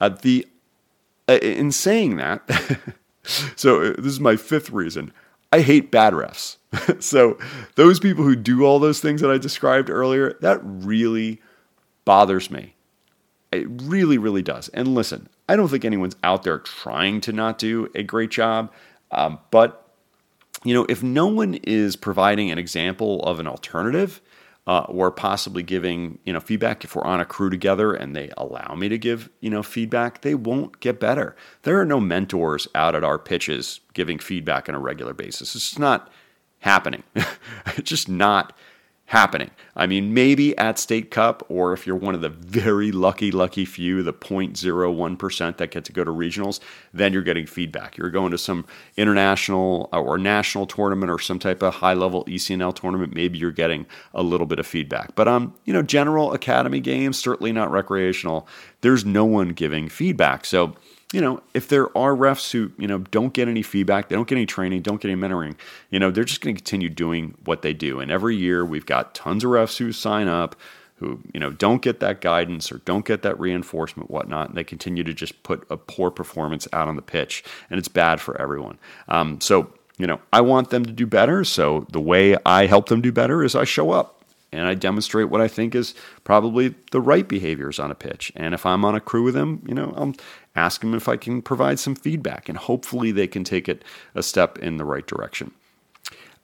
Uh, 0.00 0.10
the 0.10 0.46
uh, 1.28 1.38
in 1.40 1.70
saying 1.70 2.16
that, 2.16 2.42
so 3.56 3.82
uh, 3.82 3.94
this 3.96 4.12
is 4.12 4.20
my 4.20 4.36
fifth 4.36 4.70
reason. 4.70 5.12
I 5.52 5.60
hate 5.60 5.90
bad 5.90 6.14
refs. 6.14 6.56
so 7.00 7.38
those 7.76 8.00
people 8.00 8.24
who 8.24 8.34
do 8.34 8.64
all 8.64 8.78
those 8.78 9.00
things 9.00 9.20
that 9.20 9.30
I 9.30 9.38
described 9.38 9.90
earlier, 9.90 10.32
that 10.40 10.60
really 10.62 11.40
bothers 12.04 12.50
me. 12.50 12.74
It 13.52 13.66
really, 13.68 14.18
really 14.18 14.42
does. 14.42 14.68
And 14.70 14.94
listen, 14.94 15.28
I 15.48 15.56
don't 15.56 15.68
think 15.68 15.84
anyone's 15.84 16.16
out 16.24 16.42
there 16.42 16.58
trying 16.58 17.20
to 17.22 17.32
not 17.32 17.58
do 17.58 17.90
a 17.94 18.02
great 18.02 18.30
job. 18.30 18.72
Um, 19.10 19.38
but, 19.50 19.90
you 20.64 20.72
know, 20.72 20.86
if 20.88 21.02
no 21.02 21.26
one 21.26 21.54
is 21.62 21.96
providing 21.96 22.50
an 22.50 22.58
example 22.58 23.22
of 23.24 23.40
an 23.40 23.46
alternative, 23.46 24.20
uh, 24.66 24.80
or 24.88 25.10
possibly 25.10 25.62
giving 25.62 26.18
you 26.24 26.32
know 26.32 26.40
feedback 26.40 26.84
if 26.84 26.94
we're 26.94 27.04
on 27.04 27.20
a 27.20 27.24
crew 27.24 27.50
together 27.50 27.92
and 27.92 28.14
they 28.14 28.30
allow 28.36 28.74
me 28.74 28.88
to 28.88 28.96
give 28.96 29.28
you 29.40 29.50
know 29.50 29.62
feedback 29.62 30.20
they 30.20 30.34
won't 30.34 30.78
get 30.80 31.00
better 31.00 31.34
there 31.62 31.80
are 31.80 31.84
no 31.84 31.98
mentors 31.98 32.68
out 32.74 32.94
at 32.94 33.02
our 33.02 33.18
pitches 33.18 33.80
giving 33.92 34.18
feedback 34.18 34.68
on 34.68 34.74
a 34.74 34.78
regular 34.78 35.14
basis 35.14 35.56
it's 35.56 35.78
not 35.78 36.10
happening 36.60 37.02
it's 37.76 37.90
just 37.90 38.08
not 38.08 38.56
happening. 39.12 39.50
I 39.76 39.86
mean, 39.86 40.14
maybe 40.14 40.56
at 40.56 40.78
State 40.78 41.10
Cup, 41.10 41.44
or 41.50 41.74
if 41.74 41.86
you're 41.86 41.96
one 41.96 42.14
of 42.14 42.22
the 42.22 42.30
very 42.30 42.90
lucky, 42.92 43.30
lucky 43.30 43.66
few, 43.66 44.02
the 44.02 44.14
0.01% 44.14 45.56
that 45.58 45.70
get 45.70 45.84
to 45.84 45.92
go 45.92 46.02
to 46.02 46.10
regionals, 46.10 46.60
then 46.94 47.12
you're 47.12 47.20
getting 47.20 47.44
feedback. 47.44 47.98
You're 47.98 48.08
going 48.08 48.30
to 48.30 48.38
some 48.38 48.64
international 48.96 49.90
or 49.92 50.16
national 50.16 50.66
tournament 50.66 51.10
or 51.10 51.18
some 51.18 51.38
type 51.38 51.62
of 51.62 51.74
high 51.74 51.92
level 51.92 52.24
ECNL 52.24 52.74
tournament, 52.74 53.14
maybe 53.14 53.36
you're 53.36 53.50
getting 53.50 53.84
a 54.14 54.22
little 54.22 54.46
bit 54.46 54.58
of 54.58 54.66
feedback. 54.66 55.14
But 55.14 55.28
um, 55.28 55.52
you 55.66 55.74
know, 55.74 55.82
general 55.82 56.32
academy 56.32 56.80
games, 56.80 57.18
certainly 57.18 57.52
not 57.52 57.70
recreational, 57.70 58.48
there's 58.80 59.04
no 59.04 59.26
one 59.26 59.50
giving 59.50 59.90
feedback. 59.90 60.46
So 60.46 60.74
you 61.12 61.20
know, 61.20 61.42
if 61.54 61.68
there 61.68 61.96
are 61.96 62.14
refs 62.14 62.50
who, 62.50 62.72
you 62.78 62.88
know, 62.88 62.98
don't 62.98 63.32
get 63.32 63.46
any 63.46 63.62
feedback, 63.62 64.08
they 64.08 64.16
don't 64.16 64.26
get 64.26 64.36
any 64.36 64.46
training, 64.46 64.82
don't 64.82 65.00
get 65.00 65.10
any 65.10 65.20
mentoring, 65.20 65.54
you 65.90 65.98
know, 65.98 66.10
they're 66.10 66.24
just 66.24 66.40
going 66.40 66.56
to 66.56 66.60
continue 66.60 66.88
doing 66.88 67.34
what 67.44 67.62
they 67.62 67.74
do. 67.74 68.00
And 68.00 68.10
every 68.10 68.36
year 68.36 68.64
we've 68.64 68.86
got 68.86 69.14
tons 69.14 69.44
of 69.44 69.50
refs 69.50 69.76
who 69.76 69.92
sign 69.92 70.28
up 70.28 70.56
who, 71.02 71.20
you 71.34 71.40
know, 71.40 71.50
don't 71.50 71.82
get 71.82 71.98
that 71.98 72.20
guidance 72.20 72.70
or 72.70 72.78
don't 72.78 73.04
get 73.04 73.22
that 73.22 73.38
reinforcement, 73.40 74.08
whatnot. 74.08 74.48
And 74.48 74.56
they 74.56 74.62
continue 74.62 75.02
to 75.02 75.12
just 75.12 75.42
put 75.42 75.66
a 75.68 75.76
poor 75.76 76.12
performance 76.12 76.68
out 76.72 76.86
on 76.86 76.94
the 76.94 77.02
pitch. 77.02 77.42
And 77.68 77.78
it's 77.78 77.88
bad 77.88 78.20
for 78.20 78.40
everyone. 78.40 78.78
Um, 79.08 79.40
so, 79.40 79.72
you 79.98 80.06
know, 80.06 80.20
I 80.32 80.40
want 80.42 80.70
them 80.70 80.86
to 80.86 80.92
do 80.92 81.06
better. 81.06 81.42
So 81.42 81.86
the 81.90 82.00
way 82.00 82.36
I 82.46 82.66
help 82.66 82.88
them 82.88 83.00
do 83.00 83.10
better 83.10 83.42
is 83.42 83.56
I 83.56 83.64
show 83.64 83.90
up 83.90 84.22
and 84.52 84.68
I 84.68 84.74
demonstrate 84.74 85.28
what 85.28 85.40
I 85.40 85.48
think 85.48 85.74
is 85.74 85.94
probably 86.24 86.74
the 86.92 87.00
right 87.00 87.26
behaviors 87.26 87.78
on 87.78 87.90
a 87.90 87.94
pitch. 87.94 88.30
And 88.36 88.54
if 88.54 88.64
I'm 88.64 88.84
on 88.84 88.94
a 88.94 89.00
crew 89.00 89.24
with 89.24 89.34
them, 89.34 89.62
you 89.66 89.74
know, 89.74 89.92
I'll 89.96 90.14
ask 90.54 90.80
them 90.80 90.94
if 90.94 91.08
I 91.08 91.16
can 91.16 91.42
provide 91.42 91.78
some 91.78 91.94
feedback, 91.94 92.48
and 92.48 92.58
hopefully 92.58 93.12
they 93.12 93.26
can 93.26 93.44
take 93.44 93.68
it 93.68 93.84
a 94.14 94.22
step 94.22 94.58
in 94.58 94.76
the 94.76 94.84
right 94.84 95.06
direction. 95.06 95.52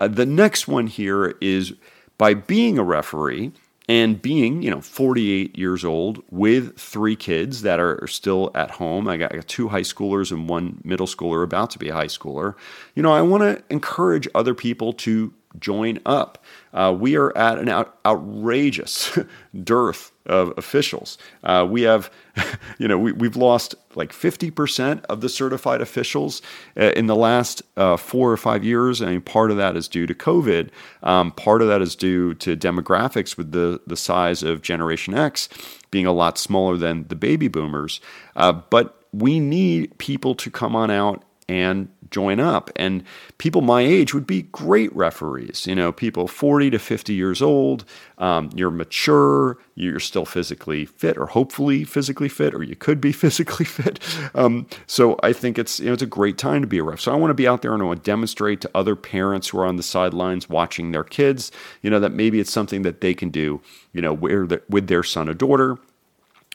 Uh, 0.01 0.09
the 0.09 0.27
next 0.27 0.69
one 0.69 0.87
here 0.87 1.37
is 1.41 1.75
by 2.17 2.35
being 2.35 2.79
a 2.79 2.85
referee 2.85 3.53
and 3.89 4.21
being, 4.21 4.63
you 4.63 4.71
know, 4.71 4.83
48 4.83 5.57
years 5.57 5.85
old 5.85 6.23
with 6.31 6.79
three 6.79 7.17
kids 7.17 7.63
that 7.63 7.81
are 7.81 8.07
still 8.07 8.51
at 8.55 8.71
home. 8.73 9.09
I 9.09 9.17
got, 9.17 9.33
I 9.33 9.37
got 9.37 9.49
two 9.49 9.69
high 9.69 9.81
schoolers 9.81 10.31
and 10.31 10.49
one 10.49 10.81
middle 10.85 11.07
schooler 11.07 11.43
about 11.43 11.71
to 11.71 11.79
be 11.79 11.89
a 11.89 11.95
high 11.95 12.07
schooler. 12.07 12.55
You 12.95 13.03
know, 13.03 13.13
I 13.13 13.23
want 13.23 13.45
to 13.45 13.63
encourage 13.71 14.29
other 14.35 14.55
people 14.55 14.93
to 14.95 15.33
join 15.59 15.99
up. 16.05 16.45
Uh, 16.75 16.95
we 16.99 17.17
are 17.17 17.37
at 17.37 17.59
an 17.59 17.71
out, 17.71 17.99
outrageous 18.05 19.19
dearth 19.65 20.13
of 20.29 20.53
officials. 20.57 21.19
Uh, 21.43 21.67
we 21.69 21.83
have, 21.83 22.11
you 22.79 22.87
know, 22.87 22.99
we, 22.99 23.27
have 23.27 23.37
lost 23.37 23.75
like 23.95 24.13
50% 24.13 25.05
of 25.07 25.21
the 25.21 25.29
certified 25.29 25.81
officials 25.81 26.43
uh, 26.77 26.93
in 26.97 27.07
the 27.07 27.17
last 27.17 27.63
uh, 27.77 27.97
four 27.97 28.31
or 28.31 28.37
five 28.37 28.65
years. 28.65 29.03
I 29.03 29.07
mean, 29.07 29.21
part 29.21 29.51
of 29.51 29.57
that 29.57 29.77
is 29.77 29.89
due 29.89 30.07
to 30.07 30.15
COVID. 30.15 30.71
Um, 31.03 31.33
part 31.33 31.63
of 31.63 31.69
that 31.69 31.83
is 31.83 31.97
due 31.97 32.35
to 32.35 32.57
demographics 32.57 33.37
with 33.37 33.53
the, 33.53 33.81
the 33.87 33.97
size 33.97 34.43
of 34.43 34.63
Generation 34.63 35.15
X 35.15 35.49
being 35.91 36.07
a 36.07 36.13
lot 36.13 36.39
smaller 36.39 36.77
than 36.77 37.09
the 37.09 37.17
baby 37.17 37.49
boomers. 37.49 38.01
Uh, 38.37 38.53
but 38.53 39.03
we 39.13 39.41
need 39.41 39.97
people 39.99 40.35
to 40.35 40.51
come 40.51 40.77
on 40.77 40.91
out 40.91 41.25
and 41.49 41.89
join 42.11 42.41
up. 42.41 42.71
And 42.77 43.05
people 43.39 43.61
my 43.61 43.83
age 43.83 44.15
would 44.15 44.27
be 44.27 44.43
great 44.43 44.95
referees. 44.95 45.67
You 45.67 45.75
know, 45.75 45.93
people 45.93 46.29
40 46.29 46.71
to 46.71 46.79
50 46.79 47.15
years 47.15 47.43
old. 47.43 47.85
Um, 48.19 48.51
you're 48.55 48.71
mature. 48.71 49.59
You're 49.75 50.01
still 50.01 50.25
physically 50.25 50.87
fit, 50.87 51.17
or 51.17 51.27
hopefully 51.27 51.85
physically 51.85 52.29
fit, 52.29 52.55
or 52.55 52.63
you 52.63 52.75
could 52.75 53.01
be 53.01 53.13
physically 53.25 53.65
fit. 53.65 54.01
Um, 54.35 54.67
so 54.87 55.19
I 55.23 55.33
think 55.33 55.59
it's 55.59 55.81
you 55.81 55.87
know 55.87 55.93
it's 55.93 56.03
a 56.03 56.07
great 56.07 56.39
time 56.39 56.61
to 56.63 56.67
be 56.67 56.79
a 56.79 56.83
ref. 56.83 57.01
So 57.01 57.13
I 57.13 57.17
want 57.17 57.31
to 57.31 57.35
be 57.35 57.47
out 57.47 57.63
there 57.63 57.73
and 57.75 57.83
I 57.83 57.87
want 57.87 58.05
to 58.05 58.11
demonstrate 58.11 58.61
to 58.63 58.71
other 58.75 58.97
parents 58.97 59.49
who 59.49 59.59
are 59.61 59.67
on 59.67 59.77
the 59.77 59.83
sidelines 59.83 60.49
watching 60.49 60.93
their 60.93 61.05
kids. 61.05 61.53
You 61.83 61.91
know 61.91 62.01
that 62.01 62.13
maybe 62.13 62.41
it's 62.41 62.53
something 62.53 62.83
that 62.83 63.01
they 63.01 63.15
can 63.15 63.31
do. 63.31 63.61
You 63.93 64.03
know, 64.03 64.13
where 64.13 64.47
with 64.69 64.89
their 64.89 65.03
son 65.03 65.29
or 65.29 65.35
daughter, 65.35 65.79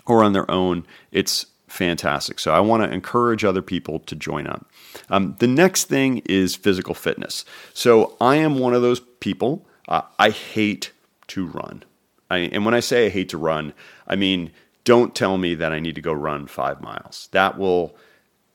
or 0.06 0.24
on 0.24 0.34
their 0.34 0.50
own. 0.50 0.86
It's 1.12 1.46
fantastic. 1.74 2.40
So 2.40 2.54
I 2.54 2.60
want 2.60 2.84
to 2.84 2.94
encourage 2.94 3.44
other 3.44 3.62
people 3.62 4.00
to 4.00 4.16
join 4.16 4.48
up. 4.48 4.70
Um, 5.10 5.36
the 5.40 5.48
next 5.48 5.86
thing 5.86 6.22
is 6.26 6.56
physical 6.56 6.94
fitness. 6.94 7.46
So 7.74 8.16
I 8.22 8.36
am 8.38 8.60
one 8.60 8.74
of 8.74 8.82
those 8.82 9.00
people. 9.00 9.66
Uh, 9.88 10.02
I 10.20 10.30
hate 10.30 10.92
to 11.28 11.46
run. 11.48 11.84
I, 12.30 12.38
and 12.38 12.66
when 12.66 12.74
I 12.74 12.80
say 12.80 13.08
I 13.08 13.10
hate 13.10 13.30
to 13.30 13.38
run, 13.38 13.74
I 14.08 14.16
mean 14.16 14.52
don't 14.84 15.16
tell 15.16 15.38
me 15.38 15.56
that 15.56 15.72
I 15.72 15.80
need 15.80 15.96
to 15.96 16.02
go 16.02 16.14
run 16.14 16.48
five 16.48 16.82
miles. 16.82 17.30
That 17.32 17.58
will, 17.58 17.96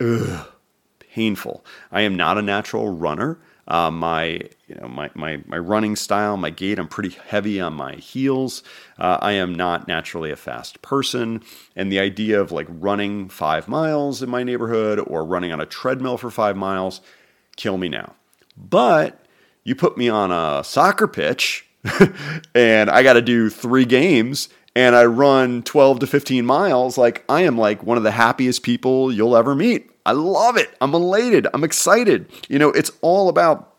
ugh, 0.00 0.46
painful. 0.98 1.64
I 1.90 2.02
am 2.02 2.16
not 2.16 2.38
a 2.38 2.42
natural 2.42 2.90
runner. 2.90 3.38
Uh, 3.68 3.90
my 3.90 4.40
you 4.66 4.74
know 4.80 4.88
my, 4.88 5.10
my 5.14 5.42
my 5.46 5.58
running 5.58 5.94
style, 5.94 6.38
my 6.38 6.48
gait. 6.48 6.78
I'm 6.78 6.88
pretty 6.88 7.10
heavy 7.28 7.60
on 7.60 7.74
my 7.74 7.94
heels. 7.96 8.62
Uh, 8.98 9.18
I 9.20 9.32
am 9.32 9.54
not 9.54 9.86
naturally 9.86 10.30
a 10.30 10.36
fast 10.36 10.80
person, 10.80 11.42
and 11.76 11.92
the 11.92 12.00
idea 12.00 12.40
of 12.40 12.50
like 12.50 12.66
running 12.70 13.28
five 13.28 13.68
miles 13.68 14.22
in 14.22 14.30
my 14.30 14.42
neighborhood 14.42 14.98
or 14.98 15.22
running 15.22 15.52
on 15.52 15.60
a 15.60 15.66
treadmill 15.66 16.16
for 16.16 16.30
five 16.30 16.56
miles 16.56 17.02
kill 17.56 17.76
me 17.76 17.90
now. 17.90 18.14
But 18.56 19.20
you 19.64 19.74
put 19.74 19.98
me 19.98 20.08
on 20.08 20.32
a 20.32 20.64
soccer 20.64 21.06
pitch, 21.06 21.66
and 22.54 22.88
I 22.88 23.02
got 23.02 23.14
to 23.14 23.22
do 23.22 23.50
three 23.50 23.84
games. 23.84 24.48
And 24.78 24.94
I 24.94 25.06
run 25.06 25.64
12 25.64 25.98
to 25.98 26.06
15 26.06 26.46
miles, 26.46 26.96
like 26.96 27.24
I 27.28 27.42
am 27.42 27.58
like 27.58 27.82
one 27.82 27.96
of 27.96 28.04
the 28.04 28.12
happiest 28.12 28.62
people 28.62 29.12
you'll 29.12 29.36
ever 29.36 29.56
meet. 29.56 29.90
I 30.06 30.12
love 30.12 30.56
it. 30.56 30.70
I'm 30.80 30.94
elated. 30.94 31.48
I'm 31.52 31.64
excited. 31.64 32.30
You 32.48 32.60
know, 32.60 32.70
it's 32.70 32.92
all 33.00 33.28
about 33.28 33.74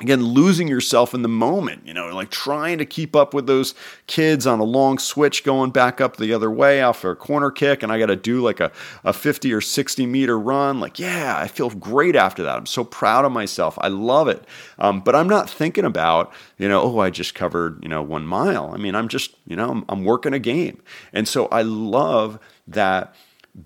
again 0.00 0.24
losing 0.24 0.66
yourself 0.66 1.14
in 1.14 1.22
the 1.22 1.28
moment 1.28 1.86
you 1.86 1.94
know 1.94 2.08
like 2.08 2.30
trying 2.30 2.78
to 2.78 2.84
keep 2.84 3.14
up 3.14 3.32
with 3.32 3.46
those 3.46 3.74
kids 4.08 4.44
on 4.44 4.58
a 4.58 4.64
long 4.64 4.98
switch 4.98 5.44
going 5.44 5.70
back 5.70 6.00
up 6.00 6.16
the 6.16 6.32
other 6.32 6.50
way 6.50 6.80
after 6.80 7.12
a 7.12 7.16
corner 7.16 7.50
kick 7.50 7.82
and 7.82 7.92
i 7.92 7.98
got 7.98 8.06
to 8.06 8.16
do 8.16 8.40
like 8.40 8.58
a, 8.58 8.72
a 9.04 9.12
50 9.12 9.52
or 9.52 9.60
60 9.60 10.06
meter 10.06 10.38
run 10.38 10.80
like 10.80 10.98
yeah 10.98 11.36
i 11.38 11.46
feel 11.46 11.70
great 11.70 12.16
after 12.16 12.42
that. 12.42 12.56
I'm 12.56 12.66
so 12.66 12.84
proud 12.84 13.24
of 13.24 13.32
myself. 13.32 13.78
I 13.80 13.88
love 13.88 14.28
it. 14.28 14.44
Um, 14.78 15.00
but 15.00 15.14
i'm 15.14 15.28
not 15.28 15.48
thinking 15.48 15.84
about 15.84 16.32
you 16.58 16.68
know 16.68 16.82
oh 16.82 16.98
i 16.98 17.10
just 17.10 17.34
covered 17.34 17.82
you 17.82 17.88
know 17.88 18.02
one 18.02 18.26
mile. 18.26 18.72
I 18.74 18.78
mean 18.78 18.94
i'm 18.94 19.08
just 19.08 19.34
you 19.46 19.54
know 19.54 19.70
i'm, 19.70 19.84
I'm 19.88 20.04
working 20.04 20.34
a 20.34 20.38
game. 20.40 20.82
And 21.12 21.28
so 21.28 21.46
i 21.46 21.62
love 21.62 22.38
that 22.66 23.14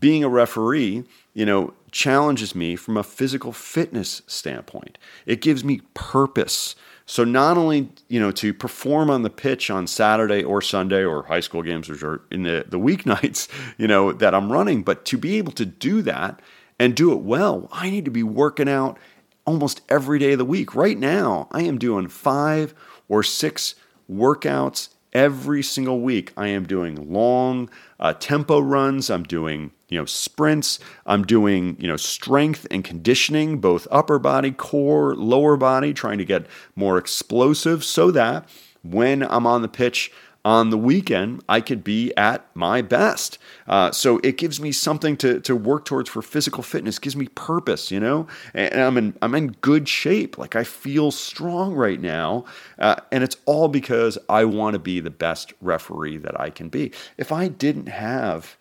being 0.00 0.22
a 0.22 0.28
referee 0.28 1.04
you 1.34 1.46
know 1.46 1.72
challenges 1.90 2.54
me 2.54 2.76
from 2.76 2.96
a 2.96 3.02
physical 3.02 3.52
fitness 3.52 4.22
standpoint. 4.26 4.98
It 5.26 5.40
gives 5.40 5.64
me 5.64 5.80
purpose. 5.94 6.74
So 7.06 7.24
not 7.24 7.56
only, 7.56 7.90
you 8.08 8.20
know, 8.20 8.30
to 8.32 8.52
perform 8.52 9.08
on 9.08 9.22
the 9.22 9.30
pitch 9.30 9.70
on 9.70 9.86
Saturday 9.86 10.44
or 10.44 10.60
Sunday 10.60 11.04
or 11.04 11.22
high 11.22 11.40
school 11.40 11.62
games 11.62 11.88
which 11.88 12.02
are 12.02 12.20
in 12.30 12.42
the, 12.42 12.66
the 12.68 12.78
weeknights, 12.78 13.48
you 13.78 13.86
know, 13.86 14.12
that 14.12 14.34
I'm 14.34 14.52
running, 14.52 14.82
but 14.82 15.04
to 15.06 15.18
be 15.18 15.38
able 15.38 15.52
to 15.52 15.64
do 15.64 16.02
that 16.02 16.40
and 16.78 16.94
do 16.94 17.12
it 17.12 17.20
well, 17.20 17.68
I 17.72 17.90
need 17.90 18.04
to 18.04 18.10
be 18.10 18.22
working 18.22 18.68
out 18.68 18.98
almost 19.46 19.80
every 19.88 20.18
day 20.18 20.32
of 20.32 20.38
the 20.38 20.44
week. 20.44 20.74
Right 20.74 20.98
now, 20.98 21.48
I 21.50 21.62
am 21.62 21.78
doing 21.78 22.08
five 22.08 22.74
or 23.08 23.22
six 23.22 23.74
workouts 24.10 24.90
every 25.12 25.62
single 25.62 26.00
week. 26.00 26.32
I 26.36 26.48
am 26.48 26.66
doing 26.66 27.12
long 27.12 27.70
uh, 28.00 28.14
tempo 28.14 28.60
runs. 28.60 29.10
I'm 29.10 29.22
doing 29.22 29.72
you 29.88 29.98
know 29.98 30.04
sprints. 30.04 30.78
I'm 31.06 31.24
doing 31.24 31.76
you 31.78 31.88
know 31.88 31.96
strength 31.96 32.66
and 32.70 32.84
conditioning, 32.84 33.58
both 33.58 33.86
upper 33.90 34.18
body, 34.18 34.50
core, 34.50 35.14
lower 35.14 35.56
body, 35.56 35.92
trying 35.92 36.18
to 36.18 36.24
get 36.24 36.46
more 36.76 36.98
explosive, 36.98 37.84
so 37.84 38.10
that 38.10 38.48
when 38.82 39.22
I'm 39.22 39.46
on 39.46 39.62
the 39.62 39.68
pitch 39.68 40.12
on 40.48 40.70
the 40.70 40.78
weekend, 40.78 41.44
I 41.46 41.60
could 41.60 41.84
be 41.84 42.10
at 42.16 42.42
my 42.54 42.80
best. 42.80 43.36
Uh, 43.66 43.92
so 43.92 44.18
it 44.24 44.38
gives 44.38 44.58
me 44.58 44.72
something 44.72 45.14
to, 45.18 45.40
to 45.40 45.54
work 45.54 45.84
towards 45.84 46.08
for 46.08 46.22
physical 46.22 46.62
fitness, 46.62 46.98
gives 46.98 47.14
me 47.14 47.28
purpose, 47.28 47.90
you 47.90 48.00
know, 48.00 48.26
and 48.54 48.80
I'm 48.80 48.96
in, 48.96 49.14
I'm 49.20 49.34
in 49.34 49.48
good 49.60 49.90
shape. 49.90 50.38
Like 50.38 50.56
I 50.56 50.64
feel 50.64 51.10
strong 51.10 51.74
right 51.74 52.00
now. 52.00 52.46
Uh, 52.78 52.96
and 53.12 53.22
it's 53.22 53.36
all 53.44 53.68
because 53.68 54.16
I 54.26 54.46
want 54.46 54.72
to 54.72 54.78
be 54.78 55.00
the 55.00 55.10
best 55.10 55.52
referee 55.60 56.16
that 56.16 56.40
I 56.40 56.48
can 56.48 56.70
be. 56.70 56.92
If 57.18 57.30
I 57.30 57.48
didn't 57.48 57.88
have 57.88 58.56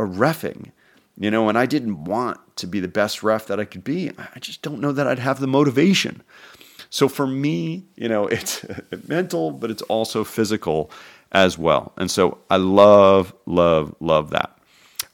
a 0.00 0.04
refing, 0.04 0.72
you 1.16 1.30
know, 1.30 1.48
and 1.48 1.56
I 1.56 1.66
didn't 1.66 2.06
want 2.06 2.40
to 2.56 2.66
be 2.66 2.80
the 2.80 2.88
best 2.88 3.22
ref 3.22 3.46
that 3.46 3.60
I 3.60 3.64
could 3.64 3.84
be, 3.84 4.10
I 4.18 4.40
just 4.40 4.62
don't 4.62 4.80
know 4.80 4.90
that 4.90 5.06
I'd 5.06 5.20
have 5.20 5.38
the 5.38 5.46
motivation. 5.46 6.24
So 6.90 7.08
for 7.08 7.26
me, 7.26 7.84
you 7.96 8.08
know, 8.08 8.26
it's 8.26 8.64
mental, 9.08 9.52
but 9.52 9.70
it's 9.70 9.82
also 9.82 10.24
physical 10.24 10.90
as 11.32 11.56
well. 11.56 11.92
And 11.96 12.10
so 12.10 12.38
I 12.50 12.56
love, 12.56 13.32
love, 13.46 13.94
love 14.00 14.30
that. 14.30 14.56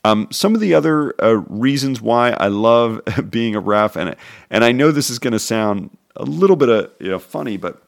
Um, 0.04 0.28
some 0.30 0.54
of 0.54 0.60
the 0.60 0.72
other 0.74 1.14
uh, 1.22 1.42
reasons 1.48 2.00
why 2.00 2.30
I 2.30 2.46
love 2.46 3.00
being 3.30 3.56
a 3.56 3.60
ref, 3.60 3.96
and 3.96 4.14
and 4.50 4.64
I 4.64 4.70
know 4.70 4.92
this 4.92 5.10
is 5.10 5.18
going 5.18 5.32
to 5.32 5.40
sound 5.40 5.96
a 6.14 6.22
little 6.22 6.54
bit 6.54 6.68
of 6.68 6.92
you 7.00 7.08
know 7.08 7.18
funny, 7.18 7.56
but 7.56 7.82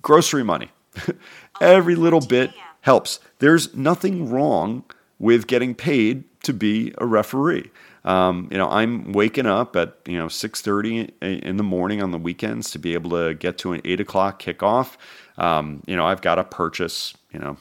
grocery 0.00 0.44
money, 0.44 0.70
every 1.60 1.96
little 1.96 2.20
bit 2.20 2.52
helps. 2.82 3.18
There's 3.40 3.74
nothing 3.74 4.30
wrong 4.30 4.84
with 5.18 5.48
getting 5.48 5.74
paid 5.74 6.22
to 6.44 6.52
be 6.52 6.94
a 6.98 7.06
referee. 7.06 7.70
Um, 8.06 8.48
you 8.52 8.56
know, 8.56 8.70
I'm 8.70 9.12
waking 9.12 9.46
up 9.46 9.74
at 9.76 9.96
you 10.06 10.16
know 10.16 10.28
6:30 10.28 11.10
in 11.20 11.56
the 11.56 11.64
morning 11.64 12.02
on 12.02 12.12
the 12.12 12.18
weekends 12.18 12.70
to 12.70 12.78
be 12.78 12.94
able 12.94 13.10
to 13.10 13.34
get 13.34 13.58
to 13.58 13.72
an 13.72 13.82
eight 13.84 14.00
o'clock 14.00 14.40
kickoff. 14.40 14.96
Um, 15.36 15.82
you 15.86 15.96
know, 15.96 16.06
I've 16.06 16.22
got 16.22 16.36
to 16.36 16.44
purchase 16.44 17.14
you 17.32 17.40
know 17.40 17.58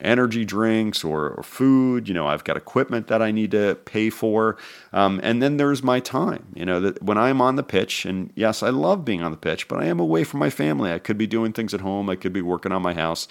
energy 0.00 0.44
drinks 0.44 1.04
or, 1.04 1.30
or, 1.30 1.42
food. 1.44 2.08
You 2.08 2.14
know, 2.14 2.26
I've 2.26 2.42
got 2.42 2.56
equipment 2.56 3.06
that 3.06 3.22
I 3.22 3.30
need 3.30 3.52
to 3.52 3.76
pay 3.84 4.10
for, 4.10 4.56
um, 4.92 5.20
and 5.22 5.42
then 5.42 5.56
there's 5.56 5.82
my 5.82 6.00
time. 6.00 6.46
You 6.54 6.64
know, 6.64 6.80
that 6.80 7.02
when 7.02 7.18
I'm 7.18 7.40
on 7.40 7.56
the 7.56 7.62
pitch, 7.62 8.04
and 8.04 8.32
yes, 8.34 8.62
I 8.62 8.70
love 8.70 9.04
being 9.04 9.22
on 9.22 9.30
the 9.30 9.36
pitch, 9.36 9.68
but 9.68 9.78
I 9.80 9.86
am 9.86 10.00
away 10.00 10.24
from 10.24 10.40
my 10.40 10.50
family. 10.50 10.92
I 10.92 10.98
could 10.98 11.18
be 11.18 11.26
doing 11.26 11.52
things 11.52 11.74
at 11.74 11.80
home. 11.80 12.08
I 12.08 12.16
could 12.16 12.32
be 12.32 12.42
working 12.42 12.72
on 12.72 12.82
my 12.82 12.94
house. 12.94 13.28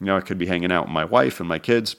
You 0.00 0.06
know, 0.06 0.16
I 0.16 0.20
could 0.20 0.38
be 0.38 0.46
hanging 0.46 0.72
out 0.72 0.84
with 0.84 0.92
my 0.92 1.04
wife 1.04 1.40
and 1.40 1.48
my 1.48 1.58
kids. 1.58 1.96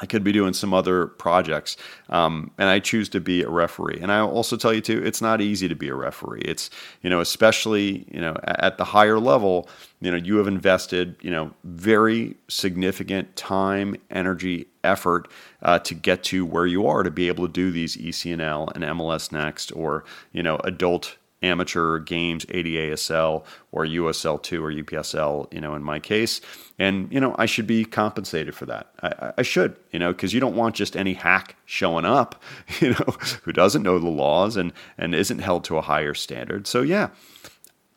I 0.00 0.06
could 0.06 0.24
be 0.24 0.32
doing 0.32 0.52
some 0.52 0.72
other 0.72 1.06
projects, 1.06 1.76
um, 2.08 2.50
and 2.58 2.68
I 2.68 2.78
choose 2.78 3.08
to 3.10 3.20
be 3.20 3.42
a 3.42 3.48
referee. 3.48 3.98
And 4.00 4.10
I'll 4.10 4.30
also 4.30 4.56
tell 4.56 4.72
you 4.72 4.80
too, 4.80 5.02
it's 5.04 5.20
not 5.20 5.40
easy 5.40 5.68
to 5.68 5.74
be 5.74 5.88
a 5.88 5.94
referee. 5.94 6.42
It's 6.42 6.70
you 7.02 7.10
know, 7.10 7.20
especially 7.20 8.06
you 8.10 8.20
know 8.20 8.36
at 8.44 8.78
the 8.78 8.84
higher 8.84 9.18
level, 9.18 9.68
you 10.00 10.10
know, 10.10 10.16
you 10.16 10.36
have 10.36 10.46
invested 10.46 11.16
you 11.20 11.30
know 11.30 11.52
very 11.64 12.36
significant 12.48 13.36
time, 13.36 13.96
energy, 14.10 14.66
effort 14.84 15.28
uh, 15.62 15.78
to 15.80 15.94
get 15.94 16.24
to 16.24 16.44
where 16.46 16.66
you 16.66 16.86
are 16.86 17.02
to 17.02 17.10
be 17.10 17.28
able 17.28 17.46
to 17.46 17.52
do 17.52 17.70
these 17.70 17.96
ECNL 17.96 18.74
and 18.74 18.84
MLS 18.84 19.30
Next 19.32 19.70
or 19.72 20.04
you 20.32 20.42
know 20.42 20.56
adult 20.64 21.16
amateur 21.42 21.98
games, 21.98 22.44
ADASL 22.46 23.44
or 23.72 23.86
USL2 23.86 24.60
or 24.60 24.82
UPSL, 24.82 25.52
you 25.52 25.60
know, 25.60 25.74
in 25.74 25.82
my 25.82 25.98
case. 25.98 26.40
And, 26.78 27.10
you 27.12 27.20
know, 27.20 27.34
I 27.38 27.46
should 27.46 27.66
be 27.66 27.84
compensated 27.84 28.54
for 28.54 28.66
that. 28.66 28.90
I, 29.02 29.32
I 29.38 29.42
should, 29.42 29.76
you 29.90 29.98
know, 29.98 30.12
because 30.12 30.34
you 30.34 30.40
don't 30.40 30.56
want 30.56 30.74
just 30.74 30.96
any 30.96 31.14
hack 31.14 31.56
showing 31.64 32.04
up, 32.04 32.42
you 32.80 32.90
know, 32.90 33.16
who 33.42 33.52
doesn't 33.52 33.82
know 33.82 33.98
the 33.98 34.08
laws 34.08 34.56
and, 34.56 34.72
and 34.98 35.14
isn't 35.14 35.38
held 35.38 35.64
to 35.64 35.78
a 35.78 35.82
higher 35.82 36.14
standard. 36.14 36.66
So, 36.66 36.82
yeah, 36.82 37.08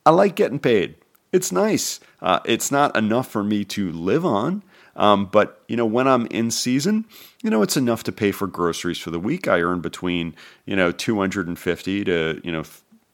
I 0.06 0.12
like 0.12 0.36
getting 0.36 0.60
paid. 0.60 0.96
It's 1.32 1.52
nice. 1.52 2.00
Uh, 2.22 2.40
it's 2.46 2.72
not 2.72 2.96
enough 2.96 3.28
for 3.28 3.44
me 3.44 3.66
to 3.66 3.92
live 3.92 4.26
on. 4.26 4.64
Um, 4.96 5.26
but 5.26 5.64
you 5.68 5.76
know, 5.76 5.88
when 5.88 6.08
I'm 6.08 6.28
in 6.28 6.52
season, 6.52 7.06
you 7.42 7.50
know, 7.50 7.64
it's 7.64 7.76
enough 7.76 8.04
to 8.04 8.12
pay 8.12 8.32
for 8.32 8.46
groceries 8.46 9.00
for 9.00 9.10
the 9.10 9.20
week. 9.20 9.48
I 9.48 9.62
earn 9.62 9.82
between 9.82 10.36
you 10.66 10.76
know 10.76 10.92
250 10.92 12.04
to 12.04 12.42
you 12.44 12.52
know 12.52 12.64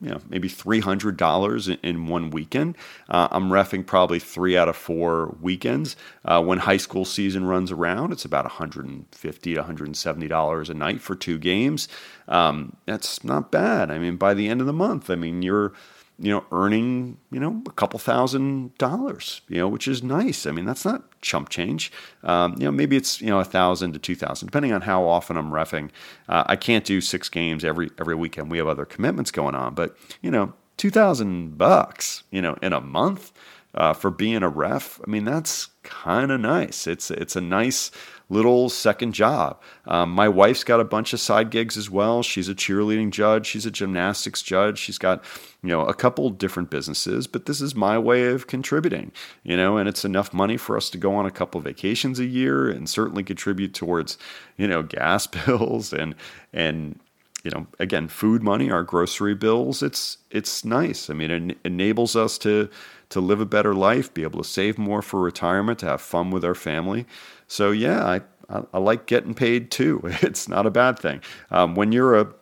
you 0.02 0.10
know, 0.10 0.20
maybe 0.30 0.48
$300 0.48 1.80
in 1.84 2.08
one 2.08 2.30
weekend. 2.30 2.78
Uh, 3.10 3.28
I'm 3.32 3.50
refing 3.50 3.86
probably 3.86 4.20
three 4.20 4.56
out 4.56 4.70
of 4.70 4.78
four 4.78 5.36
weekends. 5.42 5.98
Uh, 6.24 6.42
when 6.42 6.60
high 6.60 6.78
school 6.78 7.04
season 7.04 7.46
runs 7.46 7.72
around, 7.72 8.14
it's 8.14 8.24
about 8.24 8.50
$150 8.50 9.10
to 9.12 9.56
$170 9.56 10.70
a 10.70 10.74
night 10.74 11.02
for 11.02 11.16
two 11.16 11.38
games. 11.38 11.90
Um, 12.30 12.78
that's 12.86 13.24
not 13.24 13.52
bad. 13.52 13.92
I 13.92 14.00
mean, 14.00 14.16
by 14.16 14.34
the 14.34 14.48
end 14.48 14.62
of 14.62 14.68
the 14.68 14.74
month, 14.74 15.10
I 15.10 15.16
mean, 15.16 15.42
you're 15.42 15.74
you 16.20 16.32
know, 16.32 16.46
earning, 16.52 17.18
you 17.32 17.40
know, 17.40 17.62
a 17.66 17.72
couple 17.72 17.98
thousand 18.00 18.78
dollars, 18.78 19.42
you 19.48 19.58
know, 19.58 19.68
which 19.68 19.88
is 19.88 20.04
nice. 20.04 20.46
I 20.46 20.52
mean, 20.52 20.66
that's 20.66 20.86
not 20.86 21.20
chump 21.22 21.50
change. 21.50 21.92
Um, 22.24 22.56
you 22.58 22.66
know, 22.66 22.72
maybe 22.72 22.98
it's, 22.98 23.22
you 23.22 23.28
know, 23.28 23.40
a 23.40 23.46
thousand 23.46 23.94
to 23.94 24.00
two 24.00 24.16
thousand, 24.16 24.48
depending 24.48 24.74
on 24.74 24.82
how 24.82 25.06
often 25.06 25.38
I'm 25.38 25.52
refing. 25.52 25.90
Uh, 26.28 26.44
I 26.48 26.56
can't 26.56 26.84
do 26.84 27.02
six 27.02 27.30
games 27.30 27.64
every, 27.64 27.90
every 27.98 28.16
weekend. 28.16 28.52
We 28.52 28.58
have 28.58 28.68
other 28.68 28.86
commitments 28.86 29.32
going 29.32 29.56
on, 29.56 29.74
but, 29.76 29.98
you 30.22 30.32
know, 30.32 30.54
2000 30.78 31.58
bucks, 31.58 32.24
you 32.32 32.42
know, 32.42 32.58
in 32.62 32.72
a 32.74 32.80
month, 32.80 33.34
uh, 33.76 33.94
for 33.94 34.12
being 34.12 34.44
a 34.44 34.50
ref. 34.50 35.00
I 35.06 35.10
mean, 35.10 35.26
that's 35.26 35.70
kind 35.84 36.32
of 36.32 36.40
nice. 36.42 36.88
It's, 36.88 37.12
it's 37.12 37.36
a 37.36 37.42
nice, 37.42 37.92
little 38.30 38.70
second 38.70 39.14
job. 39.14 39.60
Um, 39.86 40.12
my 40.12 40.30
wife's 40.30 40.64
got 40.64 40.80
a 40.80 40.86
bunch 40.86 41.14
of 41.14 41.20
side 41.20 41.50
gigs 41.50 41.78
as 41.78 41.90
well. 41.90 42.22
She's 42.22 42.48
a 42.48 42.56
cheerleading 42.56 43.10
judge, 43.10 43.48
she's 43.48 43.66
a 43.66 43.72
gymnastics 43.72 44.42
judge, 44.42 44.78
she's 44.78 44.98
got 44.98 45.24
you 45.64 45.70
know 45.70 45.86
a 45.86 45.94
couple 45.94 46.30
different 46.30 46.70
businesses, 46.70 47.28
but 47.28 47.46
this 47.46 47.60
is 47.60 47.76
my 47.76 47.98
way 47.98 48.28
of 48.28 48.48
contributing, 48.48 49.12
you 49.44 49.58
know, 49.58 49.78
and 49.78 49.90
it's 49.90 50.06
enough 50.06 50.34
money 50.34 50.58
for 50.58 50.78
us 50.78 50.90
to 50.92 50.98
go 50.98 51.16
on 51.16 51.26
a 51.26 51.32
couple 51.32 51.60
vacations 51.60 52.20
a 52.20 52.26
year 52.26 52.70
and 52.70 52.88
certainly 52.88 53.24
contribute 53.24 53.74
towards 53.74 54.18
you 54.58 54.68
know 54.68 54.84
gas 54.84 55.28
bills 55.46 55.92
and 55.92 56.16
and 56.54 57.00
you 57.44 57.52
know 57.52 57.68
again 57.80 58.08
food 58.08 58.44
money 58.44 58.70
our 58.70 58.84
grocery 58.84 59.34
bills 59.34 59.82
it's 59.82 60.18
it's 60.30 60.66
nice 60.66 61.10
i 61.10 61.14
mean 61.14 61.32
it 61.32 61.58
enables 61.64 62.16
us 62.16 62.38
to 62.38 62.70
to 63.08 63.22
live 63.22 63.40
a 63.40 63.46
better 63.46 63.74
life 63.74 64.14
be 64.14 64.24
able 64.24 64.44
to 64.44 64.50
save 64.50 64.78
more 64.78 65.02
for 65.02 65.22
retirement 65.22 65.80
to 65.80 65.86
have 65.86 66.02
fun 66.02 66.32
with 66.32 66.44
our 66.44 66.56
family 66.56 67.06
so 67.50 67.72
yeah, 67.72 68.06
I, 68.06 68.22
I, 68.48 68.64
I 68.76 68.78
like 68.78 69.08
getting 69.08 69.34
paid 69.34 69.72
too. 69.72 70.02
It's 70.22 70.48
not 70.48 70.66
a 70.66 70.72
bad 70.72 70.98
thing. 70.98 71.22
Um, 71.52 71.76
when 71.76 71.92
you're 71.92 72.18
a 72.18 72.34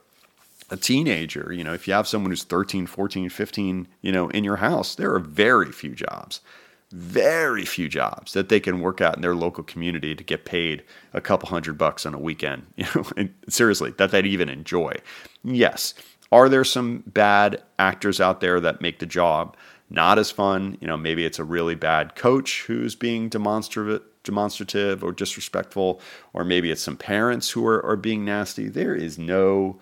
a 0.70 0.76
teenager, 0.76 1.54
you 1.54 1.64
know, 1.64 1.74
if 1.74 1.88
you 1.88 1.94
have 1.94 2.10
someone 2.10 2.30
who's 2.30 2.44
13, 2.44 2.88
14, 2.88 3.30
15, 3.30 3.88
you 4.02 4.12
know, 4.12 4.28
in 4.32 4.44
your 4.44 4.58
house, 4.58 4.96
there 4.96 5.14
are 5.14 5.20
very 5.20 5.72
few 5.72 5.96
jobs, 5.96 6.42
very 6.92 7.66
few 7.66 7.90
jobs 7.90 8.34
that 8.34 8.50
they 8.50 8.60
can 8.60 8.80
work 8.80 9.02
out 9.02 9.16
in 9.16 9.22
their 9.22 9.36
local 9.36 9.64
community 9.64 10.16
to 10.16 10.24
get 10.24 10.46
paid 10.46 10.84
a 11.14 11.22
couple 11.22 11.50
hundred 11.50 11.78
bucks 11.78 12.06
on 12.06 12.14
a 12.14 12.20
weekend, 12.20 12.66
you 12.76 12.86
know, 12.96 13.30
seriously, 13.50 13.92
that 13.98 14.12
they'd 14.12 14.26
even 14.26 14.50
enjoy. 14.50 14.94
Yes. 15.44 15.94
Are 16.32 16.50
there 16.50 16.64
some 16.64 17.04
bad 17.08 17.62
actors 17.80 18.20
out 18.20 18.42
there 18.42 18.60
that 18.60 18.82
make 18.82 19.00
the 19.00 19.06
job 19.06 19.56
not 19.90 20.20
as 20.20 20.32
fun? 20.32 20.78
You 20.82 20.88
know, 20.88 20.98
maybe 20.98 21.26
it's 21.26 21.40
a 21.40 21.44
really 21.44 21.76
bad 21.76 22.16
coach 22.16 22.64
who's 22.64 22.96
being 22.96 23.30
demonstrative 23.30 24.02
demonstrative 24.28 25.04
or 25.04 25.14
disrespectful, 25.14 26.02
or 26.34 26.44
maybe 26.44 26.70
it's 26.70 26.82
some 26.82 26.98
parents 26.98 27.50
who 27.52 27.66
are, 27.66 27.84
are 27.86 27.96
being 27.96 28.26
nasty. 28.26 28.68
There 28.68 28.94
is 28.94 29.18
no 29.18 29.80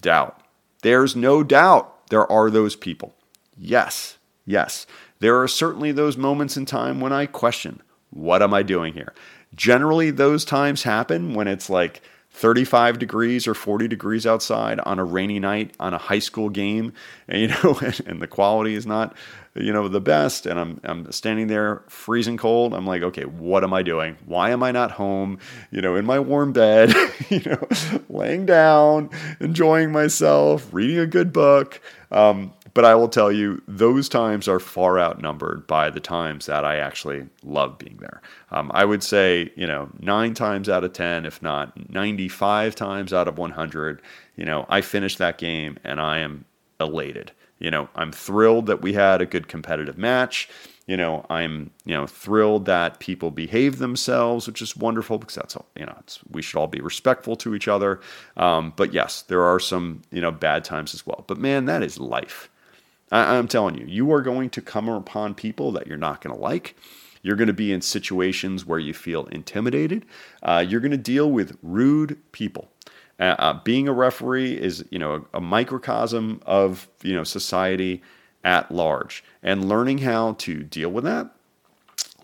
doubt. 0.00 0.40
There's 0.82 1.16
no 1.16 1.42
doubt 1.42 2.08
there 2.08 2.30
are 2.30 2.50
those 2.50 2.76
people. 2.76 3.14
Yes, 3.58 4.16
yes. 4.46 4.86
There 5.20 5.40
are 5.40 5.48
certainly 5.48 5.92
those 5.92 6.16
moments 6.16 6.56
in 6.56 6.66
time 6.66 7.00
when 7.00 7.12
I 7.12 7.26
question, 7.26 7.80
what 8.10 8.42
am 8.42 8.54
I 8.54 8.62
doing 8.62 8.94
here? 8.94 9.14
Generally, 9.54 10.12
those 10.12 10.44
times 10.44 10.82
happen 10.82 11.34
when 11.34 11.48
it's 11.48 11.70
like 11.70 12.02
35 12.34 12.98
degrees 12.98 13.46
or 13.46 13.54
40 13.54 13.86
degrees 13.86 14.26
outside 14.26 14.80
on 14.80 14.98
a 14.98 15.04
rainy 15.04 15.38
night 15.38 15.72
on 15.78 15.94
a 15.94 15.98
high 15.98 16.18
school 16.18 16.48
game, 16.48 16.92
and, 17.28 17.40
you 17.42 17.48
know, 17.48 17.78
and, 18.06 18.20
the 18.20 18.26
quality 18.26 18.74
is 18.74 18.86
not, 18.86 19.16
you 19.54 19.72
know, 19.72 19.86
the 19.86 20.00
best, 20.00 20.44
and 20.44 20.58
I'm 20.58 20.80
I'm 20.82 21.12
standing 21.12 21.46
there 21.46 21.84
freezing 21.88 22.36
cold. 22.36 22.74
I'm 22.74 22.86
like, 22.86 23.02
okay, 23.02 23.24
what 23.24 23.62
am 23.62 23.72
I 23.72 23.82
doing? 23.82 24.16
Why 24.26 24.50
am 24.50 24.64
I 24.64 24.72
not 24.72 24.90
home? 24.90 25.38
You 25.70 25.80
know, 25.80 25.94
in 25.94 26.04
my 26.04 26.18
warm 26.18 26.52
bed, 26.52 26.92
you 27.28 27.40
know, 27.46 27.68
laying 28.08 28.46
down, 28.46 29.10
enjoying 29.38 29.92
myself, 29.92 30.68
reading 30.72 30.98
a 30.98 31.06
good 31.06 31.32
book. 31.32 31.80
Um, 32.10 32.52
but 32.74 32.84
I 32.84 32.96
will 32.96 33.08
tell 33.08 33.30
you, 33.30 33.62
those 33.68 34.08
times 34.08 34.48
are 34.48 34.58
far 34.58 34.98
outnumbered 34.98 35.66
by 35.66 35.90
the 35.90 36.00
times 36.00 36.46
that 36.46 36.64
I 36.64 36.76
actually 36.76 37.26
love 37.44 37.78
being 37.78 37.98
there. 38.00 38.20
Um, 38.50 38.70
I 38.74 38.84
would 38.84 39.02
say, 39.02 39.52
you 39.54 39.66
know, 39.66 39.88
nine 40.00 40.34
times 40.34 40.68
out 40.68 40.82
of 40.82 40.92
10, 40.92 41.24
if 41.24 41.40
not 41.40 41.90
95 41.90 42.74
times 42.74 43.12
out 43.12 43.28
of 43.28 43.38
100, 43.38 44.02
you 44.36 44.44
know, 44.44 44.66
I 44.68 44.80
finished 44.80 45.18
that 45.18 45.38
game 45.38 45.78
and 45.84 46.00
I 46.00 46.18
am 46.18 46.44
elated. 46.80 47.30
You 47.60 47.70
know, 47.70 47.88
I'm 47.94 48.10
thrilled 48.10 48.66
that 48.66 48.82
we 48.82 48.92
had 48.92 49.22
a 49.22 49.26
good 49.26 49.46
competitive 49.46 49.96
match. 49.96 50.48
You 50.86 50.98
know, 50.98 51.24
I'm 51.30 51.70
you 51.86 51.94
know 51.94 52.06
thrilled 52.06 52.66
that 52.66 53.00
people 53.00 53.30
behave 53.30 53.78
themselves, 53.78 54.46
which 54.46 54.60
is 54.60 54.76
wonderful 54.76 55.16
because 55.16 55.36
that's 55.36 55.56
all, 55.56 55.66
you 55.74 55.86
know 55.86 55.96
we 56.30 56.42
should 56.42 56.58
all 56.58 56.66
be 56.66 56.82
respectful 56.82 57.36
to 57.36 57.54
each 57.54 57.68
other. 57.68 58.00
Um, 58.36 58.74
but 58.76 58.92
yes, 58.92 59.22
there 59.22 59.42
are 59.42 59.58
some 59.58 60.02
you 60.10 60.20
know 60.20 60.30
bad 60.30 60.62
times 60.62 60.92
as 60.92 61.06
well. 61.06 61.24
But 61.26 61.38
man, 61.38 61.64
that 61.66 61.82
is 61.82 61.98
life. 61.98 62.50
I, 63.14 63.36
I'm 63.36 63.48
telling 63.48 63.78
you, 63.78 63.86
you 63.86 64.12
are 64.12 64.20
going 64.20 64.50
to 64.50 64.60
come 64.60 64.88
upon 64.88 65.34
people 65.34 65.70
that 65.72 65.86
you're 65.86 65.96
not 65.96 66.20
going 66.20 66.34
to 66.34 66.40
like. 66.40 66.76
You're 67.22 67.36
going 67.36 67.48
to 67.48 67.54
be 67.54 67.72
in 67.72 67.80
situations 67.80 68.66
where 68.66 68.78
you 68.78 68.92
feel 68.92 69.26
intimidated. 69.26 70.04
Uh, 70.42 70.64
you're 70.68 70.80
going 70.80 70.90
to 70.90 70.98
deal 70.98 71.30
with 71.30 71.56
rude 71.62 72.18
people. 72.32 72.68
Uh, 73.18 73.36
uh, 73.38 73.62
being 73.62 73.86
a 73.86 73.92
referee 73.92 74.60
is, 74.60 74.84
you 74.90 74.98
know, 74.98 75.24
a, 75.32 75.38
a, 75.38 75.40
microcosm 75.40 76.40
of, 76.44 76.88
you 77.02 77.14
know, 77.14 77.22
society 77.22 78.02
at 78.42 78.70
large, 78.72 79.22
and 79.42 79.68
learning 79.68 79.98
how 79.98 80.32
to 80.32 80.64
deal 80.64 80.90
with 80.90 81.04
that, 81.04 81.30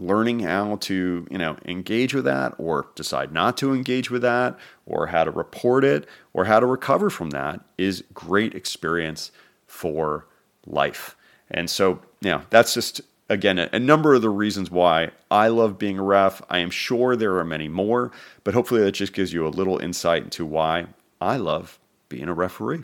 learning 0.00 0.40
how 0.40 0.76
to, 0.76 1.26
you 1.30 1.38
know, 1.38 1.56
engage 1.64 2.12
with 2.12 2.24
that, 2.24 2.52
or 2.58 2.88
decide 2.96 3.32
not 3.32 3.56
to 3.56 3.72
engage 3.72 4.10
with 4.10 4.22
that, 4.22 4.58
or 4.84 5.06
how 5.06 5.22
to 5.22 5.30
report 5.30 5.84
it, 5.84 6.06
or 6.34 6.44
how 6.46 6.58
to 6.58 6.66
recover 6.66 7.08
from 7.08 7.30
that 7.30 7.60
is 7.78 8.04
great 8.12 8.54
experience 8.54 9.30
for 9.66 10.26
life. 10.70 11.16
And 11.50 11.68
so, 11.68 12.00
you 12.20 12.30
know, 12.30 12.42
that's 12.50 12.74
just 12.74 13.00
again 13.28 13.58
a, 13.58 13.68
a, 13.72 13.78
number 13.78 14.14
of 14.14 14.22
the 14.22 14.30
reasons 14.30 14.70
why 14.70 15.10
I 15.30 15.48
love 15.48 15.78
being 15.78 15.98
a 15.98 16.02
ref. 16.02 16.42
I 16.48 16.58
am 16.58 16.70
sure 16.70 17.16
there 17.16 17.36
are 17.38 17.44
many 17.44 17.68
more, 17.68 18.10
but 18.44 18.54
hopefully 18.54 18.82
that 18.82 18.92
just 18.92 19.12
gives 19.12 19.32
you 19.32 19.46
a 19.46 19.48
little 19.48 19.78
insight 19.78 20.24
into 20.24 20.44
why 20.44 20.86
I 21.20 21.36
love 21.36 21.78
being 22.08 22.28
a 22.28 22.34
referee. 22.34 22.82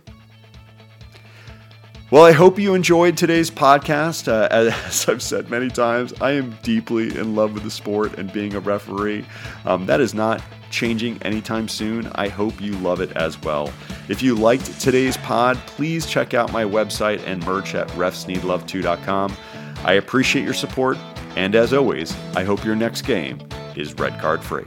Well, 2.12 2.22
I 2.22 2.30
hope 2.30 2.56
you 2.56 2.74
enjoyed 2.74 3.16
today's 3.16 3.50
podcast. 3.50 4.28
Uh, 4.28 4.46
as 4.86 5.08
I've 5.08 5.22
said 5.22 5.50
many 5.50 5.68
times, 5.68 6.14
I 6.20 6.32
am 6.32 6.56
deeply 6.62 7.18
in 7.18 7.34
love 7.34 7.52
with 7.52 7.64
the 7.64 7.70
sport 7.70 8.16
and 8.16 8.32
being 8.32 8.54
a 8.54 8.60
referee. 8.60 9.26
Um, 9.64 9.86
that 9.86 10.00
is 10.00 10.14
not 10.14 10.40
changing 10.70 11.20
anytime 11.22 11.66
soon. 11.66 12.06
I 12.14 12.28
hope 12.28 12.60
you 12.60 12.74
love 12.78 13.00
it 13.00 13.10
as 13.16 13.42
well. 13.42 13.72
If 14.08 14.22
you 14.22 14.36
liked 14.36 14.80
today's 14.80 15.16
pod, 15.16 15.56
please 15.66 16.06
check 16.06 16.32
out 16.32 16.52
my 16.52 16.62
website 16.62 17.26
and 17.26 17.44
merch 17.44 17.74
at 17.74 17.88
refsneedlove2.com. 17.88 19.36
I 19.84 19.94
appreciate 19.94 20.44
your 20.44 20.54
support, 20.54 20.96
and 21.34 21.56
as 21.56 21.72
always, 21.72 22.16
I 22.36 22.44
hope 22.44 22.64
your 22.64 22.76
next 22.76 23.02
game 23.02 23.40
is 23.74 23.94
red 23.94 24.20
card 24.20 24.44
free. 24.44 24.64